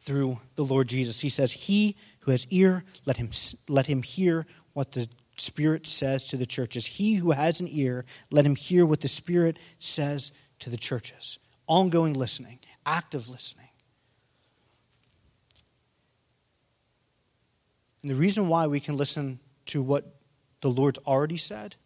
through 0.00 0.38
the 0.54 0.64
Lord 0.64 0.88
Jesus, 0.88 1.20
he 1.20 1.28
says, 1.28 1.52
He 1.52 1.96
who 2.20 2.30
has 2.30 2.46
ear, 2.50 2.84
let 3.06 3.16
him, 3.16 3.30
let 3.68 3.86
him 3.86 4.02
hear 4.02 4.46
what 4.72 4.92
the 4.92 5.08
Spirit 5.36 5.86
says 5.86 6.24
to 6.24 6.36
the 6.36 6.46
churches. 6.46 6.86
He 6.86 7.14
who 7.14 7.32
has 7.32 7.60
an 7.60 7.68
ear, 7.70 8.04
let 8.30 8.46
him 8.46 8.56
hear 8.56 8.86
what 8.86 9.00
the 9.00 9.08
Spirit 9.08 9.58
says 9.78 10.32
to 10.60 10.70
the 10.70 10.76
churches. 10.76 11.38
Ongoing 11.66 12.14
listening, 12.14 12.58
active 12.86 13.28
listening. 13.28 13.68
And 18.02 18.10
the 18.10 18.16
reason 18.16 18.48
why 18.48 18.66
we 18.66 18.80
can 18.80 18.98
listen 18.98 19.40
to 19.66 19.82
what 19.82 20.16
the 20.60 20.68
Lord's 20.68 20.98
already 21.06 21.38
said 21.38 21.76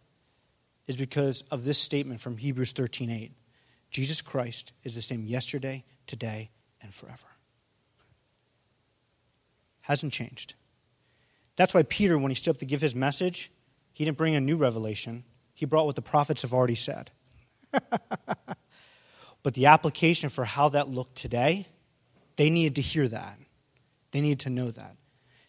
is 0.89 0.97
because 0.97 1.43
of 1.51 1.65
this 1.65 1.79
statement 1.79 2.21
from 2.21 2.37
Hebrews 2.37 2.73
13 2.73 3.09
8. 3.09 3.33
Jesus 3.91 4.21
Christ 4.21 4.73
is 4.85 4.95
the 4.95 5.03
same 5.03 5.25
yesterday, 5.25 5.85
today, 6.07 6.51
and 6.83 6.95
forever. 6.95 7.27
Hasn't 9.83 10.13
changed. 10.13 10.55
That's 11.57 11.75
why 11.75 11.83
Peter, 11.83 12.19
when 12.19 12.31
he 12.31 12.35
stood 12.35 12.51
up 12.51 12.59
to 12.59 12.67
give 12.67 12.81
his 12.81 12.95
message, 12.95 13.51
He 13.93 14.05
didn't 14.05 14.19
bring 14.19 14.37
a 14.37 14.41
new 14.41 14.57
revelation, 14.57 15.25
he 15.55 15.67
brought 15.67 15.87
what 15.87 15.97
the 15.97 16.03
prophets 16.03 16.43
have 16.43 16.55
already 16.55 16.77
said. 16.77 17.11
but 19.43 19.55
the 19.55 19.67
application 19.67 20.29
for 20.29 20.45
how 20.45 20.69
that 20.69 20.89
looked 20.89 21.17
today, 21.17 21.67
they 22.37 22.49
needed 22.49 22.77
to 22.77 22.81
hear 22.81 23.09
that. 23.09 23.39
They 24.13 24.21
needed 24.21 24.41
to 24.41 24.51
know 24.51 24.71
that. 24.71 24.97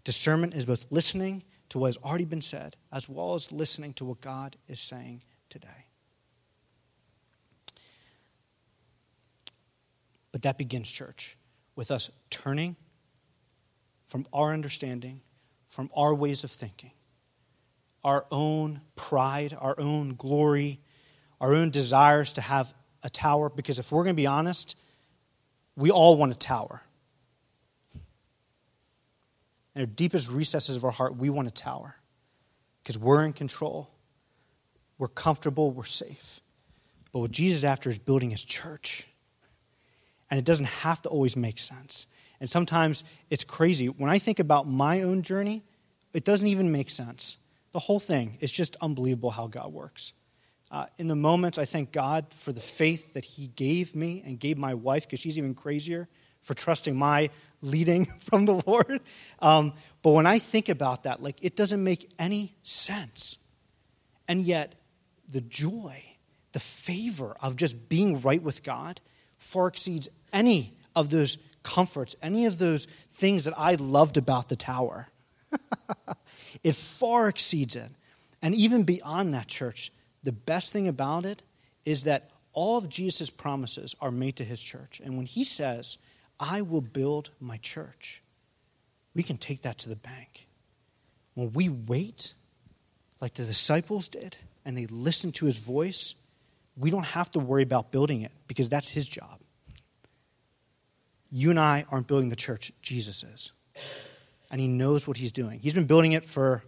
Discernment 0.03 0.55
is 0.55 0.65
both 0.65 0.87
listening 0.89 1.43
to 1.69 1.77
what 1.77 1.89
has 1.89 1.97
already 1.97 2.25
been 2.25 2.41
said 2.41 2.75
as 2.91 3.07
well 3.07 3.35
as 3.35 3.51
listening 3.51 3.93
to 3.93 4.05
what 4.05 4.19
God 4.21 4.55
is 4.67 4.79
saying 4.79 5.21
today. 5.47 5.88
But 10.31 10.43
that 10.43 10.57
begins, 10.57 10.89
church, 10.89 11.37
with 11.75 11.91
us 11.91 12.09
turning 12.29 12.75
from 14.07 14.27
our 14.33 14.53
understanding, 14.53 15.21
from 15.69 15.89
our 15.95 16.13
ways 16.13 16.43
of 16.43 16.51
thinking, 16.51 16.91
our 18.03 18.25
own 18.31 18.81
pride, 18.95 19.55
our 19.59 19.79
own 19.79 20.15
glory, 20.15 20.79
our 21.41 21.53
own 21.53 21.69
desires 21.69 22.33
to 22.33 22.41
have 22.41 22.73
a 23.03 23.09
tower. 23.09 23.49
Because 23.49 23.79
if 23.79 23.91
we're 23.91 24.03
going 24.03 24.15
to 24.15 24.21
be 24.21 24.27
honest, 24.27 24.75
we 25.75 25.91
all 25.91 26.17
want 26.17 26.31
a 26.31 26.35
tower. 26.35 26.81
In 29.75 29.81
the 29.81 29.87
deepest 29.87 30.29
recesses 30.29 30.75
of 30.75 30.83
our 30.83 30.91
heart, 30.91 31.15
we 31.15 31.29
want 31.29 31.47
a 31.47 31.51
tower 31.51 31.95
because 32.83 32.97
we're 32.97 33.23
in 33.23 33.33
control, 33.33 33.89
we're 34.97 35.07
comfortable, 35.07 35.71
we're 35.71 35.83
safe. 35.85 36.41
But 37.11 37.19
what 37.19 37.31
Jesus 37.31 37.59
is 37.59 37.63
after 37.63 37.89
is 37.89 37.99
building 37.99 38.31
his 38.31 38.43
church. 38.43 39.07
And 40.29 40.37
it 40.37 40.45
doesn't 40.45 40.65
have 40.65 41.01
to 41.03 41.09
always 41.09 41.35
make 41.35 41.59
sense. 41.59 42.07
And 42.39 42.49
sometimes 42.49 43.03
it's 43.29 43.43
crazy. 43.43 43.87
When 43.87 44.09
I 44.09 44.19
think 44.19 44.39
about 44.39 44.67
my 44.67 45.01
own 45.01 45.23
journey, 45.23 45.63
it 46.13 46.23
doesn't 46.23 46.47
even 46.47 46.71
make 46.71 46.89
sense. 46.89 47.37
The 47.71 47.79
whole 47.79 47.99
thing 47.99 48.37
is 48.39 48.51
just 48.51 48.75
unbelievable 48.81 49.31
how 49.31 49.47
God 49.47 49.71
works. 49.73 50.13
Uh, 50.71 50.85
in 50.97 51.07
the 51.07 51.15
moments, 51.15 51.57
I 51.57 51.65
thank 51.65 51.91
God 51.91 52.27
for 52.31 52.51
the 52.51 52.61
faith 52.61 53.13
that 53.13 53.25
He 53.25 53.47
gave 53.47 53.95
me 53.95 54.23
and 54.25 54.39
gave 54.39 54.57
my 54.57 54.75
wife, 54.75 55.05
because 55.05 55.19
she's 55.19 55.37
even 55.37 55.55
crazier 55.55 56.07
for 56.41 56.53
trusting 56.53 56.95
my 56.95 57.29
leading 57.61 58.05
from 58.19 58.45
the 58.45 58.61
Lord. 58.65 59.01
Um, 59.39 59.73
but 60.01 60.11
when 60.11 60.25
I 60.25 60.39
think 60.39 60.69
about 60.69 61.03
that, 61.03 61.21
like 61.21 61.37
it 61.41 61.55
doesn't 61.55 61.83
make 61.83 62.11
any 62.19 62.55
sense. 62.63 63.37
And 64.27 64.45
yet, 64.45 64.75
the 65.27 65.41
joy, 65.41 66.03
the 66.51 66.59
favor 66.59 67.35
of 67.41 67.55
just 67.55 67.89
being 67.89 68.21
right 68.21 68.41
with 68.41 68.63
God 68.63 69.01
far 69.39 69.67
exceeds 69.67 70.07
any 70.31 70.77
of 70.95 71.09
those 71.09 71.39
comforts, 71.63 72.15
any 72.21 72.45
of 72.45 72.59
those 72.59 72.87
things 73.11 73.45
that 73.45 73.53
I 73.57 73.75
loved 73.75 74.17
about 74.17 74.49
the 74.49 74.55
tower. 74.55 75.07
it 76.63 76.75
far 76.75 77.27
exceeds 77.27 77.75
it. 77.75 77.91
And 78.41 78.53
even 78.53 78.83
beyond 78.83 79.33
that, 79.33 79.47
church, 79.47 79.91
the 80.23 80.31
best 80.31 80.71
thing 80.71 80.87
about 80.87 81.25
it 81.25 81.41
is 81.85 82.03
that 82.03 82.29
all 82.53 82.77
of 82.77 82.89
Jesus' 82.89 83.29
promises 83.29 83.95
are 83.99 84.11
made 84.11 84.35
to 84.37 84.43
his 84.43 84.61
church. 84.61 85.01
And 85.03 85.17
when 85.17 85.25
he 85.25 85.43
says, 85.43 85.97
I 86.39 86.61
will 86.61 86.81
build 86.81 87.31
my 87.39 87.57
church, 87.57 88.21
we 89.13 89.23
can 89.23 89.37
take 89.37 89.63
that 89.63 89.77
to 89.79 89.89
the 89.89 89.95
bank. 89.95 90.47
When 91.33 91.51
we 91.53 91.69
wait, 91.69 92.33
like 93.21 93.33
the 93.33 93.45
disciples 93.45 94.07
did, 94.07 94.37
and 94.65 94.77
they 94.77 94.87
listen 94.87 95.31
to 95.33 95.45
his 95.45 95.57
voice, 95.57 96.15
we 96.77 96.91
don't 96.91 97.05
have 97.05 97.29
to 97.31 97.39
worry 97.39 97.63
about 97.63 97.91
building 97.91 98.21
it 98.21 98.31
because 98.47 98.69
that's 98.69 98.89
his 98.89 99.07
job. 99.07 99.39
You 101.31 101.49
and 101.49 101.59
I 101.59 101.85
aren't 101.91 102.07
building 102.07 102.29
the 102.29 102.35
church, 102.35 102.71
Jesus 102.81 103.23
is. 103.23 103.51
And 104.51 104.59
he 104.59 104.67
knows 104.67 105.07
what 105.07 105.17
he's 105.17 105.31
doing. 105.31 105.59
He's 105.59 105.73
been 105.73 105.85
building 105.85 106.13
it 106.13 106.25
for 106.25 106.63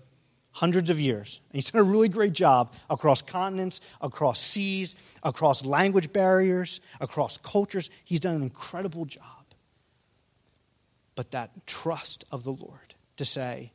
hundreds 0.51 0.89
of 0.89 0.99
years. 0.99 1.41
And 1.49 1.55
he's 1.55 1.71
done 1.71 1.81
a 1.81 1.83
really 1.83 2.09
great 2.09 2.33
job 2.33 2.73
across 2.89 3.21
continents, 3.21 3.81
across 4.01 4.39
seas, 4.39 4.95
across 5.23 5.65
language 5.65 6.11
barriers, 6.13 6.81
across 6.99 7.37
cultures. 7.37 7.89
He's 8.03 8.19
done 8.19 8.35
an 8.35 8.43
incredible 8.43 9.05
job. 9.05 9.23
But 11.15 11.31
that 11.31 11.65
trust 11.65 12.25
of 12.31 12.43
the 12.43 12.51
Lord 12.51 12.95
to 13.17 13.25
say, 13.25 13.71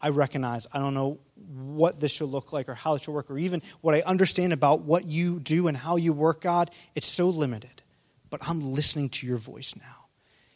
I 0.00 0.08
recognize 0.10 0.66
I 0.72 0.78
don't 0.78 0.94
know 0.94 1.18
what 1.48 2.00
this 2.00 2.12
should 2.12 2.28
look 2.28 2.52
like 2.52 2.68
or 2.68 2.74
how 2.74 2.94
it 2.94 3.02
should 3.02 3.12
work 3.12 3.30
or 3.30 3.38
even 3.38 3.62
what 3.80 3.94
I 3.94 4.02
understand 4.02 4.52
about 4.52 4.82
what 4.82 5.04
you 5.04 5.40
do 5.40 5.68
and 5.68 5.76
how 5.76 5.96
you 5.96 6.12
work, 6.12 6.42
God, 6.42 6.70
it's 6.94 7.06
so 7.06 7.28
limited. 7.28 7.82
But 8.28 8.40
I'm 8.42 8.60
listening 8.72 9.08
to 9.10 9.26
your 9.26 9.38
voice 9.38 9.74
now. 9.76 10.06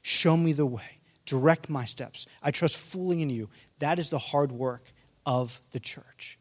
Show 0.02 0.36
me 0.36 0.52
the 0.52 0.66
way. 0.66 0.98
Direct 1.26 1.68
my 1.68 1.86
steps. 1.86 2.26
I 2.42 2.50
trust 2.50 2.76
fully 2.76 3.22
in 3.22 3.30
you. 3.30 3.48
That 3.78 3.98
is 3.98 4.10
the 4.10 4.18
hard 4.18 4.52
work 4.52 4.92
of 5.24 5.60
the 5.72 5.80
church. 5.80 6.38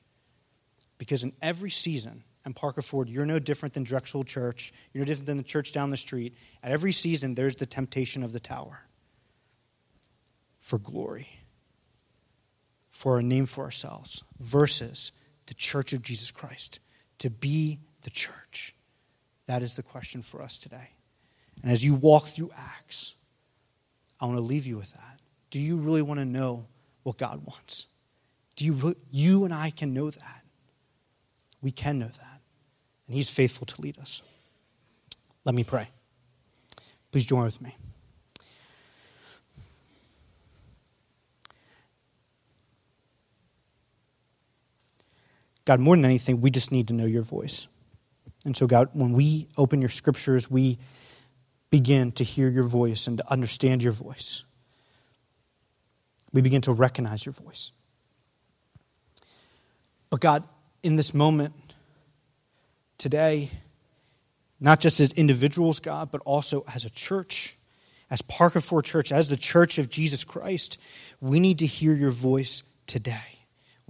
Because 0.97 1.23
in 1.23 1.33
every 1.41 1.69
season, 1.69 2.23
and 2.45 2.55
Parker 2.55 2.81
Ford, 2.81 3.09
you're 3.09 3.25
no 3.25 3.39
different 3.39 3.73
than 3.73 3.83
Drexel 3.83 4.23
Church. 4.23 4.73
You're 4.93 5.03
no 5.03 5.05
different 5.05 5.27
than 5.27 5.37
the 5.37 5.43
church 5.43 5.71
down 5.71 5.89
the 5.89 5.97
street. 5.97 6.35
At 6.61 6.71
every 6.71 6.91
season, 6.91 7.35
there's 7.35 7.55
the 7.55 7.65
temptation 7.65 8.23
of 8.23 8.33
the 8.33 8.39
tower 8.39 8.81
for 10.59 10.77
glory, 10.77 11.27
for 13.03 13.19
a 13.19 13.21
name 13.21 13.45
for 13.45 13.65
ourselves, 13.65 14.23
versus 14.39 15.11
the 15.47 15.53
church 15.53 15.91
of 15.91 16.01
Jesus 16.01 16.31
Christ, 16.31 16.79
to 17.19 17.29
be 17.29 17.81
the 18.03 18.09
church. 18.09 18.73
That 19.45 19.61
is 19.61 19.73
the 19.73 19.83
question 19.83 20.21
for 20.21 20.41
us 20.41 20.57
today. 20.57 20.91
And 21.61 21.69
as 21.69 21.83
you 21.83 21.95
walk 21.95 22.27
through 22.27 22.51
Acts, 22.57 23.15
I 24.21 24.25
want 24.25 24.37
to 24.37 24.41
leave 24.41 24.65
you 24.65 24.77
with 24.77 24.93
that. 24.93 25.19
Do 25.49 25.59
you 25.59 25.75
really 25.75 26.01
want 26.01 26.21
to 26.21 26.25
know 26.25 26.65
what 27.03 27.17
God 27.17 27.45
wants? 27.45 27.87
Do 28.55 28.63
you, 28.63 28.95
you 29.11 29.43
and 29.43 29.53
I 29.53 29.71
can 29.71 29.93
know 29.93 30.09
that. 30.09 30.41
We 31.61 31.71
can 31.71 31.99
know 31.99 32.07
that. 32.07 32.41
And 33.07 33.17
He's 33.17 33.29
faithful 33.29 33.65
to 33.65 33.81
lead 33.81 33.99
us. 33.99 34.21
Let 35.43 35.55
me 35.55 35.65
pray. 35.65 35.89
Please 37.11 37.25
join 37.25 37.43
with 37.43 37.61
me. 37.61 37.75
God, 45.65 45.79
more 45.79 45.95
than 45.95 46.05
anything, 46.05 46.41
we 46.41 46.51
just 46.51 46.71
need 46.71 46.89
to 46.89 46.93
know 46.93 47.05
your 47.05 47.21
voice. 47.21 47.67
And 48.45 48.55
so, 48.55 48.67
God, 48.67 48.89
when 48.93 49.13
we 49.13 49.47
open 49.57 49.81
your 49.81 49.89
scriptures, 49.89 50.49
we 50.51 50.77
begin 51.69 52.11
to 52.13 52.23
hear 52.23 52.49
your 52.49 52.63
voice 52.63 53.07
and 53.07 53.17
to 53.17 53.31
understand 53.31 53.81
your 53.81 53.93
voice. 53.93 54.43
We 56.31 56.41
begin 56.41 56.61
to 56.61 56.73
recognize 56.73 57.25
your 57.25 57.33
voice. 57.33 57.71
But 60.09 60.19
God, 60.19 60.43
in 60.83 60.97
this 60.97 61.13
moment, 61.13 61.53
today, 62.97 63.49
not 64.59 64.79
just 64.79 64.99
as 64.99 65.11
individuals, 65.13 65.79
God, 65.79 66.11
but 66.11 66.21
also 66.25 66.63
as 66.73 66.85
a 66.85 66.89
church, 66.89 67.57
as 68.09 68.21
Parker 68.21 68.61
Ford 68.61 68.85
Church, 68.85 69.11
as 69.11 69.29
the 69.29 69.37
church 69.37 69.77
of 69.77 69.89
Jesus 69.89 70.23
Christ, 70.23 70.77
we 71.19 71.39
need 71.39 71.59
to 71.59 71.65
hear 71.65 71.93
your 71.93 72.11
voice 72.11 72.63
today. 72.85 73.32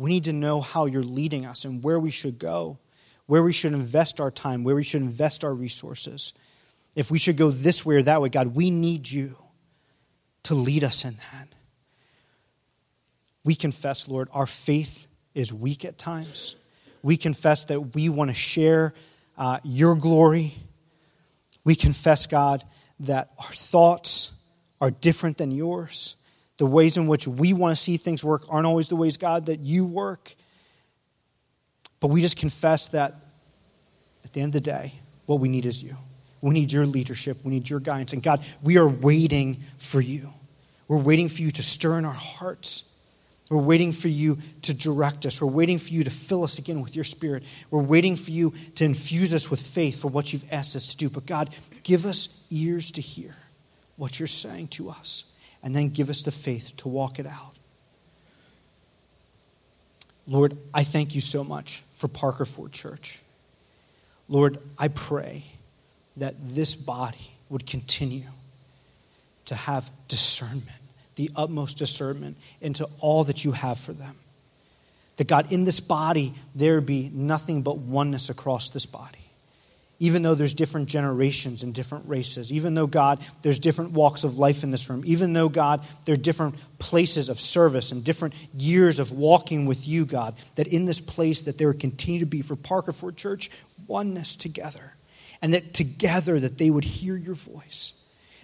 We 0.04 0.10
need 0.10 0.26
to 0.26 0.34
know 0.34 0.60
how 0.60 0.86
you're 0.86 1.02
leading 1.02 1.46
us 1.46 1.64
and 1.64 1.82
where 1.82 1.98
we 1.98 2.12
should 2.12 2.38
go, 2.38 2.78
where 3.26 3.42
we 3.42 3.54
should 3.54 3.72
invest 3.72 4.20
our 4.20 4.32
time, 4.32 4.66
where 4.66 4.76
we 4.76 4.84
should 4.84 5.02
invest 5.02 5.46
our 5.46 5.54
resources. 5.54 6.34
If 6.94 7.10
we 7.10 7.18
should 7.18 7.38
go 7.38 7.52
this 7.52 7.86
way 7.86 7.96
or 7.96 8.04
that 8.04 8.22
way, 8.22 8.28
God, 8.28 8.48
we 8.54 8.70
need 8.70 9.10
you 9.10 9.38
to 10.44 10.56
lead 10.56 10.84
us 10.84 11.06
in 11.06 11.16
that. 11.32 11.48
We 13.46 13.56
confess, 13.56 14.10
Lord, 14.10 14.28
our 14.34 14.46
faith 14.46 15.08
is 15.34 15.54
weak 15.54 15.86
at 15.86 15.98
times. 15.98 16.58
We 17.02 17.16
confess 17.16 17.64
that 17.68 17.96
we 17.96 18.10
want 18.10 18.30
to 18.30 18.36
share 18.36 18.94
uh, 19.38 19.62
your 19.64 19.96
glory. 19.96 20.54
We 21.64 21.78
confess, 21.78 22.28
God, 22.28 22.66
that 23.00 23.32
our 23.40 23.54
thoughts 23.54 24.34
are 24.82 24.92
different 24.92 25.38
than 25.38 25.52
yours. 25.52 26.18
The 26.58 26.66
ways 26.66 26.98
in 26.98 27.08
which 27.08 27.28
we 27.28 27.54
want 27.54 27.76
to 27.76 27.82
see 27.82 27.98
things 27.98 28.24
work 28.24 28.44
aren't 28.50 28.66
always 28.66 28.90
the 28.90 28.96
ways, 28.96 29.18
God, 29.18 29.48
that 29.48 29.62
you 29.62 29.86
work. 29.86 30.36
But 32.00 32.08
we 32.08 32.22
just 32.22 32.38
confess 32.38 32.90
that 32.90 33.16
at 34.24 34.34
the 34.34 34.42
end 34.42 34.50
of 34.50 34.64
the 34.64 34.72
day, 34.72 34.94
what 35.26 35.40
we 35.40 35.50
need 35.50 35.66
is 35.66 35.82
you. 35.82 35.96
We 36.42 36.54
need 36.54 36.72
your 36.72 36.86
leadership. 36.86 37.38
We 37.44 37.52
need 37.52 37.70
your 37.70 37.80
guidance. 37.80 38.14
And 38.14 38.22
God, 38.22 38.44
we 38.62 38.78
are 38.78 38.88
waiting 38.88 39.64
for 39.78 40.02
you. 40.02 40.30
We're 40.88 40.98
waiting 40.98 41.30
for 41.30 41.42
you 41.42 41.52
to 41.52 41.64
stir 41.64 41.98
in 41.98 42.06
our 42.06 42.12
hearts 42.12 42.84
we're 43.54 43.62
waiting 43.62 43.92
for 43.92 44.08
you 44.08 44.40
to 44.64 44.74
direct 44.74 45.26
us. 45.26 45.42
We're 45.42 45.48
waiting 45.48 45.78
for 45.78 45.90
you 45.90 46.04
to 46.06 46.10
fill 46.10 46.44
us 46.44 46.58
again 46.58 46.82
with 46.82 46.96
your 46.96 47.04
spirit. 47.04 47.44
We're 47.70 47.84
waiting 47.84 48.16
for 48.16 48.32
you 48.32 48.54
to 48.76 48.86
infuse 48.86 49.34
us 49.34 49.52
with 49.52 49.62
faith 49.62 50.02
for 50.02 50.08
what 50.08 50.34
you've 50.34 50.52
asked 50.52 50.76
us 50.76 50.88
to 50.88 50.98
do. 50.98 51.10
But 51.10 51.26
God, 51.26 51.50
give 51.84 52.06
us 52.06 52.30
ears 52.50 52.92
to 52.92 53.02
hear 53.02 53.36
what 53.98 54.18
you're 54.18 54.28
saying 54.28 54.70
to 54.70 54.90
us, 54.90 55.26
and 55.64 55.76
then 55.76 55.90
give 55.90 56.10
us 56.10 56.24
the 56.24 56.32
faith 56.32 56.76
to 56.78 56.88
walk 56.88 57.20
it 57.20 57.26
out. 57.26 57.56
Lord, 60.28 60.58
I 60.74 60.84
thank 60.84 61.16
you 61.16 61.22
so 61.22 61.44
much 61.44 61.84
for 61.96 62.08
Parker 62.08 62.46
Ford 62.46 62.72
Church. 62.72 63.20
Lord, 64.30 64.58
I 64.78 64.88
pray 64.88 65.44
that 66.18 66.36
this 66.40 66.76
body 66.76 67.32
would 67.50 67.66
continue 67.66 68.30
to 69.46 69.56
have 69.56 69.90
discernment 70.08 70.70
the 71.16 71.32
utmost 71.36 71.78
discernment 71.78 72.38
into 72.62 72.90
all 73.00 73.24
that 73.26 73.46
you 73.46 73.52
have 73.52 73.80
for 73.80 73.94
them. 73.94 74.16
That 75.18 75.28
God, 75.28 75.52
in 75.52 75.64
this 75.64 75.80
body, 75.80 76.34
there 76.56 76.82
be 76.82 77.10
nothing 77.14 77.62
but 77.62 77.78
oneness 77.78 78.30
across 78.30 78.70
this 78.70 78.86
body. 78.86 79.20
Even 80.00 80.24
though 80.24 80.36
there's 80.36 80.54
different 80.54 80.90
generations 80.90 81.64
and 81.64 81.74
different 81.74 82.10
races, 82.10 82.52
even 82.52 82.74
though, 82.74 82.88
God, 82.88 83.20
there's 83.42 83.60
different 83.60 83.92
walks 83.92 84.24
of 84.24 84.38
life 84.38 84.64
in 84.64 84.72
this 84.72 84.90
room, 84.90 85.04
even 85.06 85.34
though, 85.34 85.50
God, 85.50 85.82
there 86.06 86.14
are 86.14 86.18
different 86.18 86.56
places 86.80 87.30
of 87.30 87.40
service 87.40 87.92
and 87.92 88.04
different 88.04 88.34
years 88.58 89.00
of 89.00 89.12
walking 89.12 89.66
with 89.66 89.88
you, 89.88 90.06
God, 90.06 90.36
that 90.56 90.68
in 90.68 90.86
this 90.86 91.00
place 91.00 91.44
that 91.44 91.58
there 91.58 91.68
would 91.68 91.80
continue 91.80 92.20
to 92.20 92.26
be 92.26 92.42
for 92.42 92.56
Parker 92.56 92.92
Parkerford 92.92 93.16
Church 93.16 93.50
oneness 93.88 94.36
together. 94.36 94.94
And 95.42 95.54
that 95.54 95.74
together 95.74 96.40
that 96.40 96.58
they 96.58 96.70
would 96.70 96.86
hear 96.86 97.16
your 97.16 97.36
voice. 97.36 97.94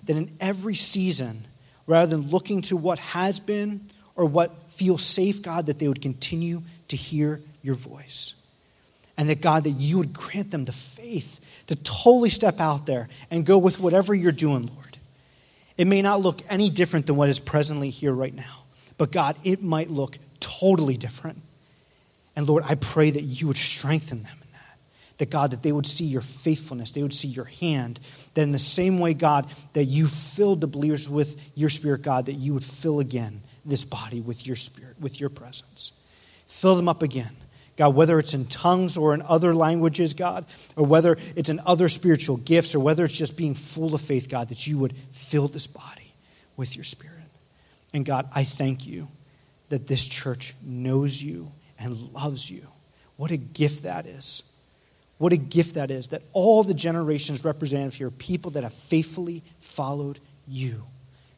That 0.06 0.18
in 0.18 0.32
every 0.40 0.76
season, 0.76 1.46
rather 1.88 2.16
than 2.16 2.30
looking 2.30 2.62
to 2.64 2.78
what 2.78 3.00
has 3.00 3.40
been 3.40 3.82
or 4.16 4.26
what 4.26 4.54
feels 4.74 5.04
safe, 5.04 5.42
God, 5.42 5.68
that 5.68 5.80
they 5.80 5.88
would 5.88 6.02
continue 6.02 6.62
to 6.90 6.96
hear 6.96 7.42
your 7.62 7.76
voice. 7.76 8.34
And 9.18 9.30
that, 9.30 9.42
God, 9.42 9.66
that 9.66 9.72
you 9.72 9.98
would 9.98 10.14
grant 10.14 10.52
them 10.52 10.66
the 10.66 10.72
faith 10.72 11.39
to 11.70 11.76
totally 11.76 12.32
step 12.32 12.60
out 12.60 12.88
there 12.88 13.10
and 13.30 13.46
go 13.46 13.60
with 13.60 13.80
whatever 13.80 14.16
you're 14.16 14.32
doing, 14.32 14.66
Lord. 14.74 14.98
It 15.78 15.86
may 15.86 16.02
not 16.02 16.20
look 16.20 16.42
any 16.50 16.72
different 16.72 17.06
than 17.06 17.16
what 17.16 17.30
is 17.30 17.40
presently 17.40 17.92
here 17.92 18.12
right 18.12 18.34
now, 18.34 18.64
but 18.98 19.12
God, 19.12 19.38
it 19.44 19.62
might 19.62 19.92
look 19.92 20.18
totally 20.40 20.98
different. 20.98 21.40
And 22.36 22.50
Lord, 22.50 22.64
I 22.68 22.74
pray 22.74 23.12
that 23.12 23.22
you 23.22 23.46
would 23.46 23.56
strengthen 23.56 24.24
them 24.24 24.32
in 24.42 24.48
that. 24.54 24.78
That, 25.20 25.30
God, 25.30 25.52
that 25.52 25.62
they 25.62 25.72
would 25.72 25.86
see 25.86 26.06
your 26.06 26.22
faithfulness, 26.22 26.90
they 26.90 27.04
would 27.04 27.14
see 27.14 27.28
your 27.28 27.46
hand. 27.46 28.00
That 28.34 28.42
in 28.42 28.52
the 28.52 28.58
same 28.58 28.98
way, 28.98 29.14
God, 29.14 29.46
that 29.74 29.86
you 29.86 30.08
filled 30.08 30.62
the 30.62 30.68
believers 30.68 31.08
with 31.08 31.38
your 31.54 31.70
spirit, 31.70 32.02
God, 32.02 32.26
that 32.26 32.34
you 32.34 32.56
would 32.56 32.64
fill 32.64 33.00
again 33.00 33.42
this 33.64 33.84
body 33.84 34.22
with 34.22 34.48
your 34.48 34.56
spirit, 34.56 34.96
with 35.00 35.20
your 35.20 35.30
presence. 35.30 35.92
Fill 36.48 36.76
them 36.76 36.90
up 36.90 37.04
again. 37.04 37.36
God, 37.80 37.96
whether 37.96 38.20
it's 38.20 38.34
in 38.34 38.46
tongues 38.46 38.98
or 38.98 39.14
in 39.14 39.22
other 39.22 39.56
languages, 39.56 40.14
God, 40.14 40.44
or 40.76 40.86
whether 40.86 41.18
it's 41.38 41.48
in 41.48 41.62
other 41.66 41.88
spiritual 41.88 42.36
gifts, 42.36 42.76
or 42.76 42.82
whether 42.82 43.06
it's 43.06 43.14
just 43.14 43.38
being 43.38 43.56
full 43.56 43.96
of 43.96 44.02
faith, 44.02 44.28
God, 44.28 44.50
that 44.50 44.68
you 44.68 44.78
would 44.80 44.94
fill 45.14 45.48
this 45.48 45.66
body 45.66 46.12
with 46.58 46.76
your 46.76 46.84
spirit. 46.84 47.16
And 47.94 48.06
God, 48.06 48.28
I 48.36 48.44
thank 48.44 48.86
you 48.86 49.08
that 49.70 49.88
this 49.88 50.06
church 50.06 50.54
knows 50.62 51.24
you 51.24 51.54
and 51.80 52.12
loves 52.12 52.52
you. 52.52 52.68
What 53.16 53.32
a 53.32 53.38
gift 53.38 53.84
that 53.84 54.06
is. 54.06 54.44
What 55.18 55.32
a 55.32 55.38
gift 55.38 55.76
that 55.76 55.90
is 55.90 56.10
that 56.10 56.24
all 56.34 56.64
the 56.64 56.74
generations 56.74 57.46
represented 57.46 57.94
here, 57.94 58.10
people 58.10 58.52
that 58.52 58.64
have 58.64 58.74
faithfully 58.74 59.42
followed 59.62 60.20
you. 60.50 60.84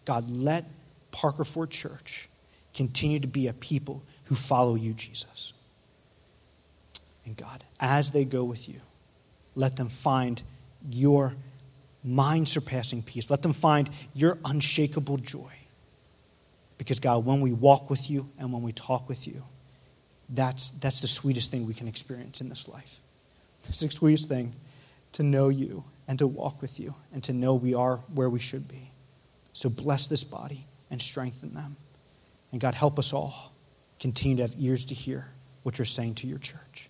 God, 0.06 0.28
let 0.28 0.66
Parker 1.12 1.44
Ford 1.44 1.70
Church 1.70 2.28
continue 2.74 3.20
to 3.20 3.28
be 3.28 3.48
a 3.48 3.54
people 3.54 4.02
who 4.26 4.34
follow 4.34 4.74
you, 4.74 4.94
Jesus. 4.94 5.54
And 7.32 7.38
God, 7.38 7.64
as 7.80 8.12
they 8.12 8.26
go 8.26 8.44
with 8.44 8.68
you, 8.68 8.82
let 9.56 9.78
them 9.78 9.88
find 9.88 10.42
your 10.90 11.34
mind 12.04 12.50
surpassing 12.50 13.02
peace. 13.04 13.30
Let 13.30 13.42
them 13.42 13.54
find 13.54 13.90
your 14.14 14.38
unshakable 14.44 15.16
joy. 15.16 15.54
Because, 16.78 17.00
God, 17.00 17.24
when 17.24 17.40
we 17.40 17.54
walk 17.54 17.90
with 17.90 18.10
you 18.10 18.28
and 18.38 18.52
when 18.52 18.64
we 18.64 18.74
talk 18.74 19.08
with 19.08 19.28
you, 19.28 19.44
that's, 20.28 20.72
that's 20.72 21.00
the 21.00 21.08
sweetest 21.08 21.52
thing 21.52 21.68
we 21.68 21.74
can 21.74 21.88
experience 21.88 22.42
in 22.42 22.50
this 22.50 22.68
life. 22.68 23.00
It's 23.70 23.80
the 23.80 23.90
sweetest 23.90 24.28
thing 24.28 24.52
to 25.14 25.24
know 25.24 25.48
you 25.48 25.86
and 26.10 26.20
to 26.20 26.28
walk 26.28 26.62
with 26.62 26.82
you 26.82 26.96
and 27.14 27.24
to 27.24 27.32
know 27.32 27.54
we 27.54 27.76
are 27.76 27.96
where 28.14 28.30
we 28.30 28.40
should 28.40 28.68
be. 28.68 28.92
So 29.54 29.70
bless 29.70 30.08
this 30.08 30.26
body 30.26 30.66
and 30.90 31.02
strengthen 31.02 31.54
them. 31.54 31.78
And 32.52 32.60
God, 32.60 32.74
help 32.74 33.00
us 33.00 33.14
all 33.14 33.54
continue 34.02 34.36
to 34.36 34.42
have 34.42 34.56
ears 34.60 34.84
to 34.88 34.94
hear 34.94 35.28
what 35.64 35.78
you're 35.78 35.86
saying 35.86 36.16
to 36.16 36.28
your 36.28 36.40
church. 36.40 36.90